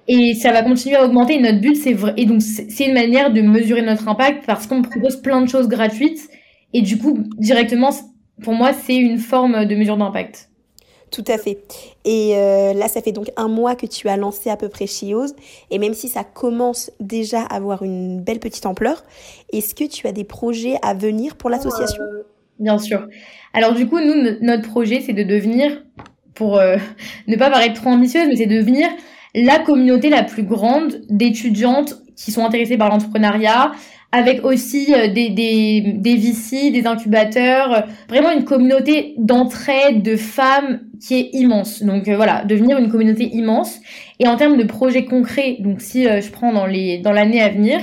Et 0.06 0.34
ça 0.34 0.52
va 0.52 0.60
continuer 0.62 0.96
à 0.96 1.06
augmenter. 1.06 1.36
Et 1.36 1.40
notre 1.40 1.62
but, 1.62 1.76
c'est 1.76 1.94
vrai. 1.94 2.12
Et 2.18 2.26
donc, 2.26 2.42
c'est 2.42 2.86
une 2.86 2.94
manière 2.94 3.32
de 3.32 3.40
mesurer 3.40 3.80
notre 3.80 4.06
impact 4.06 4.44
parce 4.46 4.66
qu'on 4.66 4.82
propose 4.82 5.16
plein 5.16 5.40
de 5.40 5.48
choses 5.48 5.66
gratuites. 5.66 6.28
Et 6.74 6.82
du 6.82 6.98
coup, 6.98 7.18
directement, 7.38 7.88
pour 8.42 8.52
moi, 8.52 8.74
c'est 8.74 8.96
une 8.96 9.16
forme 9.16 9.64
de 9.64 9.74
mesure 9.74 9.96
d'impact. 9.96 10.49
Tout 11.10 11.24
à 11.26 11.38
fait. 11.38 11.58
Et 12.04 12.36
euh, 12.36 12.72
là, 12.72 12.86
ça 12.86 13.02
fait 13.02 13.12
donc 13.12 13.30
un 13.36 13.48
mois 13.48 13.74
que 13.74 13.86
tu 13.86 14.08
as 14.08 14.16
lancé 14.16 14.48
à 14.48 14.56
peu 14.56 14.68
près 14.68 14.86
Chios. 14.86 15.34
Et 15.70 15.78
même 15.78 15.94
si 15.94 16.08
ça 16.08 16.22
commence 16.22 16.92
déjà 17.00 17.42
à 17.42 17.56
avoir 17.56 17.82
une 17.82 18.20
belle 18.20 18.38
petite 18.38 18.64
ampleur, 18.66 19.02
est-ce 19.52 19.74
que 19.74 19.84
tu 19.84 20.06
as 20.06 20.12
des 20.12 20.24
projets 20.24 20.76
à 20.82 20.94
venir 20.94 21.36
pour 21.36 21.50
l'association? 21.50 22.02
Euh, 22.02 22.26
Bien 22.60 22.78
sûr. 22.78 23.08
Alors 23.54 23.74
du 23.74 23.88
coup, 23.88 23.98
nous, 23.98 24.36
notre 24.40 24.68
projet, 24.68 25.00
c'est 25.00 25.12
de 25.12 25.24
devenir, 25.24 25.82
pour 26.34 26.58
euh, 26.58 26.76
ne 27.26 27.36
pas 27.36 27.50
paraître 27.50 27.80
trop 27.80 27.90
ambitieuse, 27.90 28.28
mais 28.28 28.36
c'est 28.36 28.46
de 28.46 28.56
devenir 28.56 28.88
la 29.34 29.58
communauté 29.58 30.10
la 30.10 30.22
plus 30.22 30.44
grande 30.44 31.00
d'étudiantes 31.08 31.94
qui 32.16 32.30
sont 32.30 32.44
intéressées 32.44 32.76
par 32.76 32.90
l'entrepreneuriat, 32.90 33.72
avec 34.12 34.44
aussi 34.44 34.86
des, 34.86 35.30
des, 35.30 35.94
des 35.96 36.16
VC, 36.16 36.70
des 36.72 36.86
incubateurs, 36.86 37.86
vraiment 38.08 38.32
une 38.32 38.44
communauté 38.44 39.14
d'entraide 39.18 40.02
de 40.02 40.16
femmes 40.16 40.80
qui 41.00 41.14
est 41.14 41.30
immense. 41.32 41.82
Donc 41.82 42.08
voilà, 42.08 42.44
devenir 42.44 42.78
une 42.78 42.90
communauté 42.90 43.24
immense. 43.32 43.80
Et 44.18 44.28
en 44.28 44.36
termes 44.36 44.56
de 44.56 44.64
projets 44.64 45.04
concrets, 45.04 45.56
donc 45.60 45.80
si 45.80 46.04
je 46.04 46.30
prends 46.30 46.52
dans 46.52 46.66
les 46.66 46.98
dans 46.98 47.12
l'année 47.12 47.40
à 47.40 47.48
venir, 47.48 47.80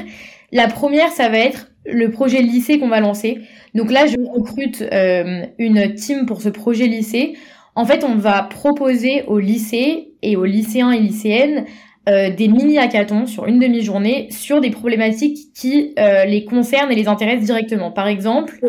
la 0.52 0.68
première, 0.68 1.10
ça 1.10 1.28
va 1.30 1.40
être 1.40 1.68
le 1.86 2.10
projet 2.12 2.42
lycée 2.42 2.80
qu'on 2.80 2.88
va 2.88 3.00
lancer. 3.00 3.40
Donc 3.76 3.92
là, 3.92 4.06
je 4.06 4.16
recrute 4.34 4.82
euh, 4.82 5.46
une 5.58 5.94
team 5.94 6.26
pour 6.26 6.42
ce 6.42 6.50
projet 6.50 6.88
lycée. 6.88 7.36
En 7.76 7.86
fait, 7.86 8.04
on 8.04 8.16
va 8.16 8.44
proposer 8.44 9.24
aux 9.28 9.40
lycées 9.40 10.14
et 10.22 10.36
aux 10.36 10.46
lycéens 10.46 10.92
et 10.92 11.00
lycéennes 11.00 11.66
euh, 12.10 12.30
des 12.30 12.48
mini-hackathons 12.48 13.26
sur 13.26 13.46
une 13.46 13.60
demi-journée 13.60 14.30
sur 14.32 14.62
des 14.62 14.70
problématiques 14.70 15.54
qui 15.54 15.94
euh, 16.00 16.26
les 16.26 16.46
concernent 16.46 16.92
et 16.92 16.96
les 16.96 17.08
intéressent 17.08 17.46
directement. 17.46 17.92
Par 17.92 18.08
exemple... 18.08 18.60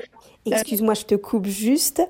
Excuse-moi, 0.53 0.95
je 0.95 1.05
te 1.05 1.15
coupe 1.15 1.47
juste, 1.47 2.03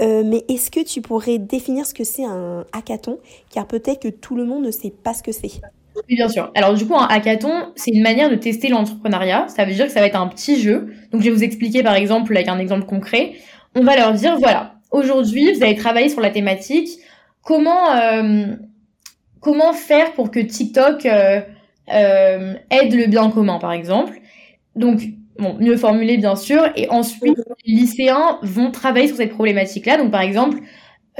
mais 0.00 0.44
est-ce 0.48 0.70
que 0.70 0.84
tu 0.84 1.00
pourrais 1.00 1.38
définir 1.38 1.86
ce 1.86 1.94
que 1.94 2.04
c'est 2.04 2.24
un 2.24 2.64
hackathon? 2.72 3.18
Car 3.52 3.66
peut-être 3.66 4.02
que 4.02 4.08
tout 4.08 4.34
le 4.36 4.44
monde 4.44 4.64
ne 4.64 4.70
sait 4.70 4.90
pas 4.90 5.14
ce 5.14 5.22
que 5.22 5.32
c'est. 5.32 5.60
Oui, 6.08 6.16
bien 6.16 6.28
sûr. 6.28 6.50
Alors 6.54 6.74
du 6.74 6.86
coup, 6.86 6.94
un 6.96 7.06
hackathon, 7.06 7.72
c'est 7.76 7.90
une 7.90 8.02
manière 8.02 8.30
de 8.30 8.36
tester 8.36 8.68
l'entrepreneuriat. 8.68 9.46
Ça 9.48 9.64
veut 9.64 9.74
dire 9.74 9.86
que 9.86 9.92
ça 9.92 10.00
va 10.00 10.06
être 10.06 10.16
un 10.16 10.26
petit 10.26 10.60
jeu. 10.60 10.92
Donc 11.12 11.20
je 11.20 11.28
vais 11.28 11.34
vous 11.34 11.44
expliquer 11.44 11.82
par 11.82 11.94
exemple 11.94 12.34
avec 12.34 12.48
un 12.48 12.58
exemple 12.58 12.86
concret. 12.86 13.34
On 13.74 13.82
va 13.82 13.96
leur 13.96 14.12
dire, 14.12 14.38
voilà, 14.38 14.74
aujourd'hui, 14.90 15.52
vous 15.52 15.62
allez 15.62 15.76
travailler 15.76 16.08
sur 16.08 16.20
la 16.20 16.30
thématique 16.30 16.98
comment 17.42 17.94
euh, 17.94 18.46
comment 19.40 19.72
faire 19.72 20.12
pour 20.12 20.30
que 20.30 20.40
TikTok 20.40 21.04
euh, 21.04 21.40
euh, 21.92 22.54
aide 22.70 22.94
le 22.94 23.06
bien 23.06 23.30
commun, 23.30 23.58
par 23.58 23.72
exemple? 23.72 24.18
Donc 24.76 25.02
bon, 25.42 25.56
mieux 25.60 25.76
formulé 25.76 26.16
bien 26.16 26.36
sûr. 26.36 26.62
Et 26.76 26.88
ensuite, 26.88 27.38
les 27.66 27.74
lycéens 27.74 28.38
vont 28.42 28.70
travailler 28.70 29.08
sur 29.08 29.16
cette 29.16 29.32
problématique-là. 29.32 29.98
Donc 29.98 30.10
par 30.10 30.22
exemple, 30.22 30.58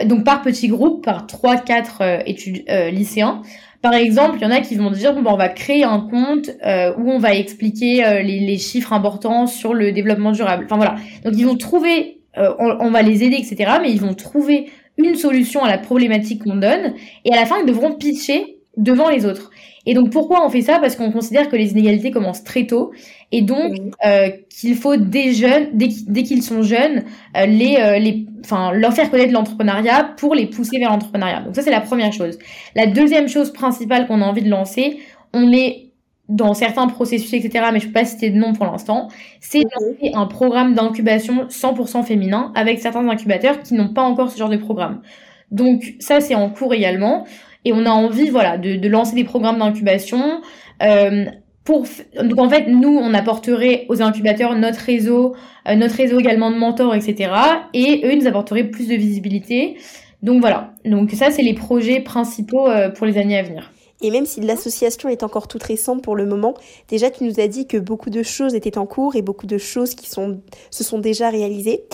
donc 0.04 0.24
par 0.24 0.42
petits 0.42 0.68
groupes, 0.68 1.04
par 1.04 1.26
trois, 1.26 1.56
quatre 1.56 2.02
études 2.26 2.64
lycéens 2.90 3.42
par 3.82 3.94
exemple, 3.94 4.38
il 4.40 4.42
y 4.42 4.46
en 4.46 4.52
a 4.52 4.60
qui 4.60 4.76
vont 4.76 4.92
dire 4.92 5.12
bon, 5.12 5.22
ben, 5.22 5.32
on 5.32 5.36
va 5.36 5.48
créer 5.48 5.82
un 5.82 5.98
compte 5.98 6.50
euh, 6.64 6.94
où 6.96 7.10
on 7.10 7.18
va 7.18 7.34
expliquer 7.34 8.06
euh, 8.06 8.22
les, 8.22 8.38
les, 8.38 8.56
chiffres 8.56 8.92
importants 8.92 9.48
sur 9.48 9.74
le 9.74 9.90
développement 9.90 10.30
durable. 10.30 10.64
Enfin 10.66 10.76
voilà. 10.76 10.94
Donc 11.24 11.34
ils 11.36 11.44
vont 11.44 11.56
trouver, 11.56 12.20
euh, 12.38 12.54
on, 12.60 12.76
on, 12.78 12.90
va 12.92 13.02
les 13.02 13.24
aider, 13.24 13.36
etc. 13.36 13.78
Mais 13.82 13.90
ils 13.90 14.00
vont 14.00 14.14
trouver 14.14 14.70
une 14.98 15.16
solution 15.16 15.64
à 15.64 15.68
la 15.68 15.78
problématique 15.78 16.44
qu'on 16.44 16.54
donne 16.54 16.94
et 17.24 17.32
à 17.32 17.36
la 17.36 17.44
fin 17.44 17.56
ils 17.60 17.66
devront 17.66 17.92
pitcher 17.92 18.51
devant 18.76 19.08
les 19.08 19.26
autres. 19.26 19.50
Et 19.84 19.94
donc 19.94 20.10
pourquoi 20.10 20.44
on 20.46 20.48
fait 20.48 20.62
ça? 20.62 20.78
Parce 20.78 20.96
qu'on 20.96 21.10
considère 21.10 21.48
que 21.48 21.56
les 21.56 21.72
inégalités 21.72 22.10
commencent 22.10 22.44
très 22.44 22.66
tôt 22.66 22.92
et 23.32 23.42
donc 23.42 23.74
euh, 24.06 24.30
qu'il 24.48 24.76
faut 24.76 24.96
des 24.96 25.32
jeunes, 25.32 25.70
dès, 25.74 25.88
qu'ils 26.22 26.42
sont 26.42 26.62
jeunes, 26.62 27.04
euh, 27.36 27.46
les, 27.46 27.76
euh, 27.76 27.98
les, 27.98 28.26
enfin 28.44 28.72
leur 28.72 28.92
faire 28.92 29.10
connaître 29.10 29.32
l'entrepreneuriat 29.32 30.14
pour 30.16 30.34
les 30.34 30.46
pousser 30.46 30.78
vers 30.78 30.90
l'entrepreneuriat. 30.90 31.40
Donc 31.40 31.56
ça 31.56 31.62
c'est 31.62 31.70
la 31.70 31.80
première 31.80 32.12
chose. 32.12 32.38
La 32.76 32.86
deuxième 32.86 33.28
chose 33.28 33.52
principale 33.52 34.06
qu'on 34.06 34.22
a 34.22 34.24
envie 34.24 34.42
de 34.42 34.50
lancer, 34.50 35.00
on 35.34 35.52
est 35.52 35.88
dans 36.28 36.54
certains 36.54 36.86
processus, 36.86 37.32
etc., 37.34 37.66
mais 37.72 37.80
je 37.80 37.86
peux 37.86 37.92
pas 37.92 38.04
citer 38.04 38.30
de 38.30 38.36
nom 38.36 38.52
pour 38.52 38.64
l'instant, 38.64 39.08
c'est 39.40 39.64
lancer 39.80 40.14
un 40.14 40.26
programme 40.26 40.74
d'incubation 40.74 41.46
100% 41.48 42.04
féminin 42.04 42.52
avec 42.54 42.80
certains 42.80 43.06
incubateurs 43.08 43.60
qui 43.62 43.74
n'ont 43.74 43.92
pas 43.92 44.02
encore 44.02 44.30
ce 44.30 44.38
genre 44.38 44.48
de 44.48 44.56
programme. 44.56 45.02
Donc 45.50 45.94
ça 45.98 46.20
c'est 46.20 46.34
en 46.34 46.48
cours 46.48 46.72
également. 46.72 47.26
Et 47.64 47.72
on 47.72 47.86
a 47.86 47.90
envie, 47.90 48.28
voilà, 48.30 48.58
de, 48.58 48.88
lancer 48.88 49.14
des 49.14 49.24
programmes 49.24 49.58
d'incubation. 49.58 50.40
Euh, 50.82 51.26
pour 51.64 51.86
donc 52.20 52.40
en 52.40 52.50
fait 52.50 52.66
nous 52.66 52.98
on 52.98 53.14
apporterait 53.14 53.86
aux 53.88 54.02
incubateurs 54.02 54.56
notre 54.56 54.80
réseau 54.80 55.36
euh, 55.68 55.76
notre 55.76 55.94
réseau 55.94 56.18
également 56.18 56.50
de 56.50 56.56
mentors 56.56 56.92
etc 56.92 57.30
et 57.72 58.02
eux 58.04 58.14
ils 58.14 58.18
nous 58.18 58.26
apporteraient 58.26 58.64
plus 58.64 58.88
de 58.88 58.96
visibilité 58.96 59.76
donc 60.24 60.40
voilà 60.40 60.72
donc 60.84 61.12
ça 61.12 61.30
c'est 61.30 61.42
les 61.42 61.54
projets 61.54 62.00
principaux 62.00 62.68
euh, 62.68 62.90
pour 62.90 63.06
les 63.06 63.16
années 63.16 63.38
à 63.38 63.44
venir 63.44 63.70
et 64.02 64.10
même 64.10 64.26
si 64.26 64.40
l'association 64.40 65.08
est 65.08 65.22
encore 65.22 65.46
toute 65.46 65.62
récente 65.62 66.02
pour 66.02 66.16
le 66.16 66.26
moment, 66.26 66.54
déjà 66.88 67.08
tu 67.08 67.22
nous 67.22 67.38
as 67.38 67.46
dit 67.46 67.68
que 67.68 67.76
beaucoup 67.76 68.10
de 68.10 68.24
choses 68.24 68.54
étaient 68.54 68.76
en 68.76 68.84
cours 68.84 69.14
et 69.14 69.22
beaucoup 69.22 69.46
de 69.46 69.58
choses 69.58 69.94
qui 69.94 70.10
sont, 70.10 70.40
se 70.70 70.82
sont 70.82 70.98
déjà 70.98 71.30
réalisées. 71.30 71.84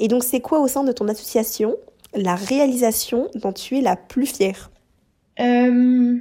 Et 0.00 0.08
donc 0.08 0.24
c'est 0.24 0.40
quoi 0.40 0.58
au 0.58 0.66
sein 0.66 0.82
de 0.82 0.90
ton 0.90 1.06
association 1.06 1.76
la 2.14 2.34
réalisation 2.34 3.28
dont 3.36 3.52
tu 3.52 3.78
es 3.78 3.80
la 3.80 3.94
plus 3.94 4.26
fière? 4.26 4.71
Euh, 5.40 6.16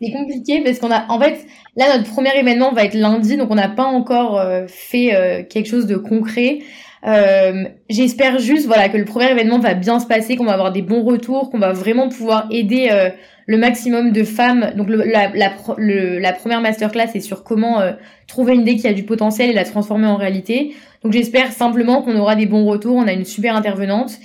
c'est 0.00 0.12
compliqué 0.12 0.62
parce 0.62 0.78
qu'on 0.78 0.90
a, 0.90 1.06
en 1.08 1.18
fait, 1.18 1.46
là 1.76 1.96
notre 1.96 2.10
premier 2.10 2.36
événement 2.38 2.72
va 2.72 2.84
être 2.84 2.94
lundi, 2.94 3.36
donc 3.36 3.50
on 3.50 3.54
n'a 3.54 3.68
pas 3.68 3.84
encore 3.84 4.38
euh, 4.38 4.66
fait 4.68 5.14
euh, 5.14 5.42
quelque 5.42 5.68
chose 5.68 5.86
de 5.86 5.96
concret. 5.96 6.60
J'espère 7.88 8.40
juste, 8.40 8.66
voilà, 8.66 8.88
que 8.88 8.96
le 8.96 9.04
premier 9.04 9.30
événement 9.30 9.60
va 9.60 9.74
bien 9.74 10.00
se 10.00 10.06
passer, 10.06 10.34
qu'on 10.34 10.44
va 10.44 10.54
avoir 10.54 10.72
des 10.72 10.82
bons 10.82 11.04
retours, 11.04 11.50
qu'on 11.50 11.58
va 11.60 11.72
vraiment 11.72 12.08
pouvoir 12.08 12.48
aider 12.50 12.90
le 13.46 13.58
maximum 13.58 14.10
de 14.10 14.24
femmes. 14.24 14.72
Donc 14.76 14.88
la, 14.88 15.28
la, 15.28 15.52
la, 15.78 16.32
première 16.32 16.60
masterclass 16.60 17.10
est 17.14 17.20
sur 17.20 17.44
comment 17.44 17.80
trouver 18.26 18.54
une 18.54 18.62
idée 18.62 18.74
qui 18.74 18.88
a 18.88 18.92
du 18.92 19.04
potentiel 19.04 19.50
et 19.50 19.52
la 19.52 19.62
transformer 19.62 20.08
en 20.08 20.16
réalité. 20.16 20.74
Donc 21.04 21.12
j'espère 21.12 21.52
simplement 21.52 22.02
qu'on 22.02 22.16
aura 22.16 22.34
des 22.34 22.46
bons 22.46 22.66
retours. 22.66 22.96
On 22.96 23.06
a 23.06 23.12
une 23.12 23.24
super 23.24 23.54
intervenante 23.54 24.18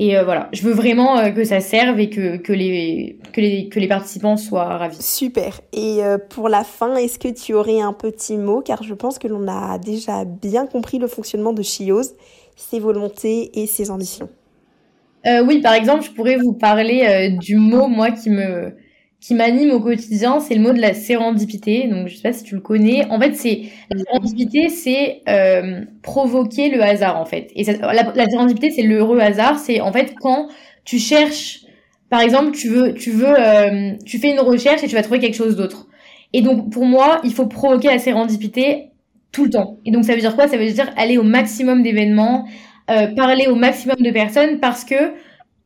et 0.00 0.16
euh, 0.16 0.22
voilà, 0.22 0.48
je 0.52 0.62
veux 0.62 0.72
vraiment 0.72 1.18
euh, 1.18 1.30
que 1.30 1.42
ça 1.42 1.58
serve 1.58 1.98
et 1.98 2.08
que, 2.08 2.36
que, 2.36 2.52
les, 2.52 3.18
que, 3.32 3.40
les, 3.40 3.68
que 3.68 3.80
les 3.80 3.88
participants 3.88 4.36
soient 4.36 4.78
ravis. 4.78 5.02
Super. 5.02 5.60
Et 5.72 6.04
euh, 6.04 6.18
pour 6.18 6.48
la 6.48 6.62
fin, 6.62 6.94
est-ce 6.94 7.18
que 7.18 7.26
tu 7.26 7.52
aurais 7.52 7.80
un 7.80 7.92
petit 7.92 8.36
mot? 8.36 8.60
Car 8.60 8.84
je 8.84 8.94
pense 8.94 9.18
que 9.18 9.26
l'on 9.26 9.48
a 9.48 9.76
déjà 9.78 10.24
bien 10.24 10.66
compris 10.68 11.00
le 11.00 11.08
fonctionnement 11.08 11.52
de 11.52 11.64
Chios, 11.64 12.14
ses 12.54 12.78
volontés 12.78 13.50
et 13.60 13.66
ses 13.66 13.90
ambitions. 13.90 14.28
oui, 15.44 15.60
par 15.60 15.74
exemple, 15.74 16.04
je 16.04 16.12
pourrais 16.12 16.36
vous 16.36 16.52
parler 16.52 17.36
du 17.40 17.56
mot, 17.56 17.88
moi, 17.88 18.12
qui 18.12 18.30
me, 18.30 18.72
qui 19.20 19.34
m'anime 19.34 19.72
au 19.72 19.80
quotidien, 19.80 20.38
c'est 20.38 20.54
le 20.54 20.60
mot 20.60 20.72
de 20.72 20.80
la 20.80 20.94
sérendipité. 20.94 21.88
Donc, 21.88 22.08
je 22.08 22.16
sais 22.16 22.22
pas 22.22 22.32
si 22.32 22.44
tu 22.44 22.54
le 22.54 22.60
connais. 22.60 23.04
En 23.10 23.18
fait, 23.20 23.34
c'est 23.34 23.62
la 23.90 23.98
sérendipité, 24.04 24.68
c'est 24.68 25.22
euh, 25.28 25.84
provoquer 26.02 26.70
le 26.70 26.80
hasard, 26.82 27.20
en 27.20 27.24
fait. 27.24 27.50
Et 27.56 27.64
la, 27.64 28.12
la 28.14 28.26
sérendipité, 28.26 28.70
c'est 28.70 28.82
l'heureux 28.82 29.18
hasard. 29.18 29.58
C'est 29.58 29.80
en 29.80 29.92
fait 29.92 30.14
quand 30.20 30.48
tu 30.84 30.98
cherches, 30.98 31.60
par 32.10 32.20
exemple, 32.20 32.52
tu 32.52 32.68
veux, 32.68 32.94
tu 32.94 33.10
veux, 33.10 33.34
euh, 33.38 33.92
tu 34.06 34.18
fais 34.18 34.30
une 34.30 34.40
recherche 34.40 34.84
et 34.84 34.88
tu 34.88 34.94
vas 34.94 35.02
trouver 35.02 35.18
quelque 35.18 35.36
chose 35.36 35.56
d'autre. 35.56 35.88
Et 36.32 36.40
donc, 36.42 36.70
pour 36.70 36.84
moi, 36.84 37.20
il 37.24 37.32
faut 37.32 37.46
provoquer 37.46 37.88
la 37.88 37.98
sérendipité 37.98 38.90
tout 39.32 39.44
le 39.44 39.50
temps. 39.50 39.78
Et 39.84 39.90
donc, 39.90 40.04
ça 40.04 40.14
veut 40.14 40.20
dire 40.20 40.36
quoi? 40.36 40.46
Ça 40.48 40.56
veut 40.56 40.70
dire 40.70 40.90
aller 40.96 41.18
au 41.18 41.22
maximum 41.24 41.82
d'événements, 41.82 42.46
euh, 42.90 43.08
parler 43.08 43.46
au 43.48 43.56
maximum 43.56 43.96
de 43.98 44.10
personnes, 44.10 44.60
parce 44.60 44.84
que 44.84 44.94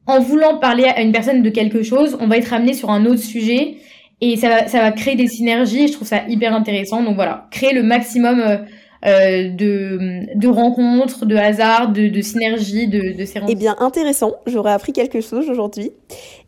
en 0.06 0.20
voulant 0.20 0.58
parler 0.58 0.84
à 0.84 1.00
une 1.00 1.12
personne 1.12 1.42
de 1.42 1.50
quelque 1.50 1.82
chose, 1.82 2.16
on 2.20 2.26
va 2.26 2.36
être 2.36 2.52
amené 2.52 2.72
sur 2.72 2.90
un 2.90 3.06
autre 3.06 3.22
sujet 3.22 3.76
et 4.20 4.36
ça 4.36 4.48
va, 4.48 4.68
ça 4.68 4.80
va 4.80 4.92
créer 4.92 5.16
des 5.16 5.26
synergies. 5.26 5.88
je 5.88 5.92
trouve 5.94 6.08
ça 6.08 6.22
hyper 6.28 6.54
intéressant. 6.54 7.02
Donc 7.02 7.16
voilà, 7.16 7.48
créer 7.50 7.72
le 7.72 7.82
maximum 7.82 8.40
euh, 8.40 8.56
euh, 9.04 9.50
de, 9.50 10.26
de 10.36 10.48
rencontres, 10.48 11.26
de 11.26 11.34
hasards, 11.34 11.92
de, 11.92 12.06
de 12.06 12.20
synergies, 12.22 12.86
de, 12.86 13.18
de 13.18 13.24
ces 13.24 13.40
Eh 13.48 13.56
bien, 13.56 13.74
intéressant. 13.80 14.34
J'aurais 14.46 14.70
appris 14.72 14.92
quelque 14.92 15.20
chose 15.20 15.50
aujourd'hui. 15.50 15.90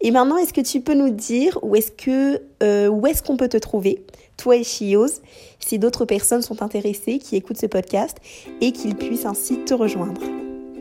Et 0.01 0.13
maintenant, 0.13 0.37
est-ce 0.37 0.53
que 0.53 0.61
tu 0.61 0.81
peux 0.81 0.95
nous 0.95 1.11
dire 1.11 1.59
où 1.63 1.75
est-ce 1.75 1.91
que 1.91 2.43
euh, 2.63 2.87
où 2.87 3.07
est-ce 3.09 3.25
qu'on 3.25 3.37
peut 3.37 3.49
te 3.49 3.57
trouver, 3.57 4.05
toi 4.37 4.55
et 4.55 4.63
Chios, 4.63 5.21
si 5.59 5.81
d'autres 5.81 6.05
personnes 6.05 6.43
sont 6.43 6.63
intéressées, 6.63 7.19
qui 7.19 7.35
écoutent 7.35 7.59
ce 7.59 7.67
podcast 7.67 8.19
et 8.61 8.71
qu'ils 8.71 8.95
puissent 8.95 9.27
ainsi 9.27 9.59
te 9.65 9.75
rejoindre? 9.75 10.21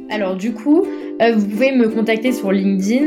Alors 0.09 0.35
du 0.35 0.53
coup, 0.53 0.85
euh, 1.21 1.33
vous 1.35 1.45
pouvez 1.47 1.71
me 1.71 1.89
contacter 1.89 2.31
sur 2.31 2.51
LinkedIn. 2.51 3.05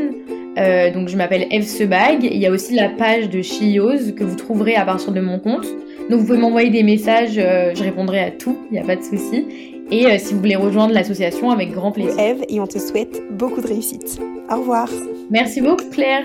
Euh, 0.58 0.90
donc 0.92 1.08
je 1.08 1.16
m'appelle 1.16 1.46
Eve 1.50 1.64
Sebag. 1.64 2.24
Il 2.24 2.38
y 2.38 2.46
a 2.46 2.50
aussi 2.50 2.74
la 2.74 2.88
page 2.88 3.28
de 3.28 3.42
Chios 3.42 4.12
que 4.16 4.24
vous 4.24 4.36
trouverez 4.36 4.74
à 4.74 4.84
partir 4.84 5.12
de 5.12 5.20
mon 5.20 5.38
compte. 5.38 5.66
Donc 6.10 6.20
vous 6.20 6.26
pouvez 6.26 6.38
m'envoyer 6.38 6.70
des 6.70 6.82
messages, 6.82 7.34
je 7.34 7.82
répondrai 7.82 8.20
à 8.20 8.30
tout, 8.30 8.56
il 8.70 8.74
n'y 8.74 8.78
a 8.78 8.84
pas 8.84 8.94
de 8.94 9.02
souci. 9.02 9.44
Et 9.90 10.18
si 10.18 10.34
vous 10.34 10.40
voulez 10.40 10.56
rejoindre 10.56 10.94
l'association, 10.94 11.50
avec 11.50 11.72
grand 11.72 11.90
plaisir. 11.90 12.18
Eve, 12.18 12.44
et 12.48 12.60
on 12.60 12.66
te 12.66 12.78
souhaite 12.78 13.20
beaucoup 13.32 13.60
de 13.60 13.66
réussite. 13.66 14.20
Au 14.50 14.60
revoir. 14.60 14.88
Merci 15.30 15.60
beaucoup 15.60 15.90
Claire. 15.90 16.24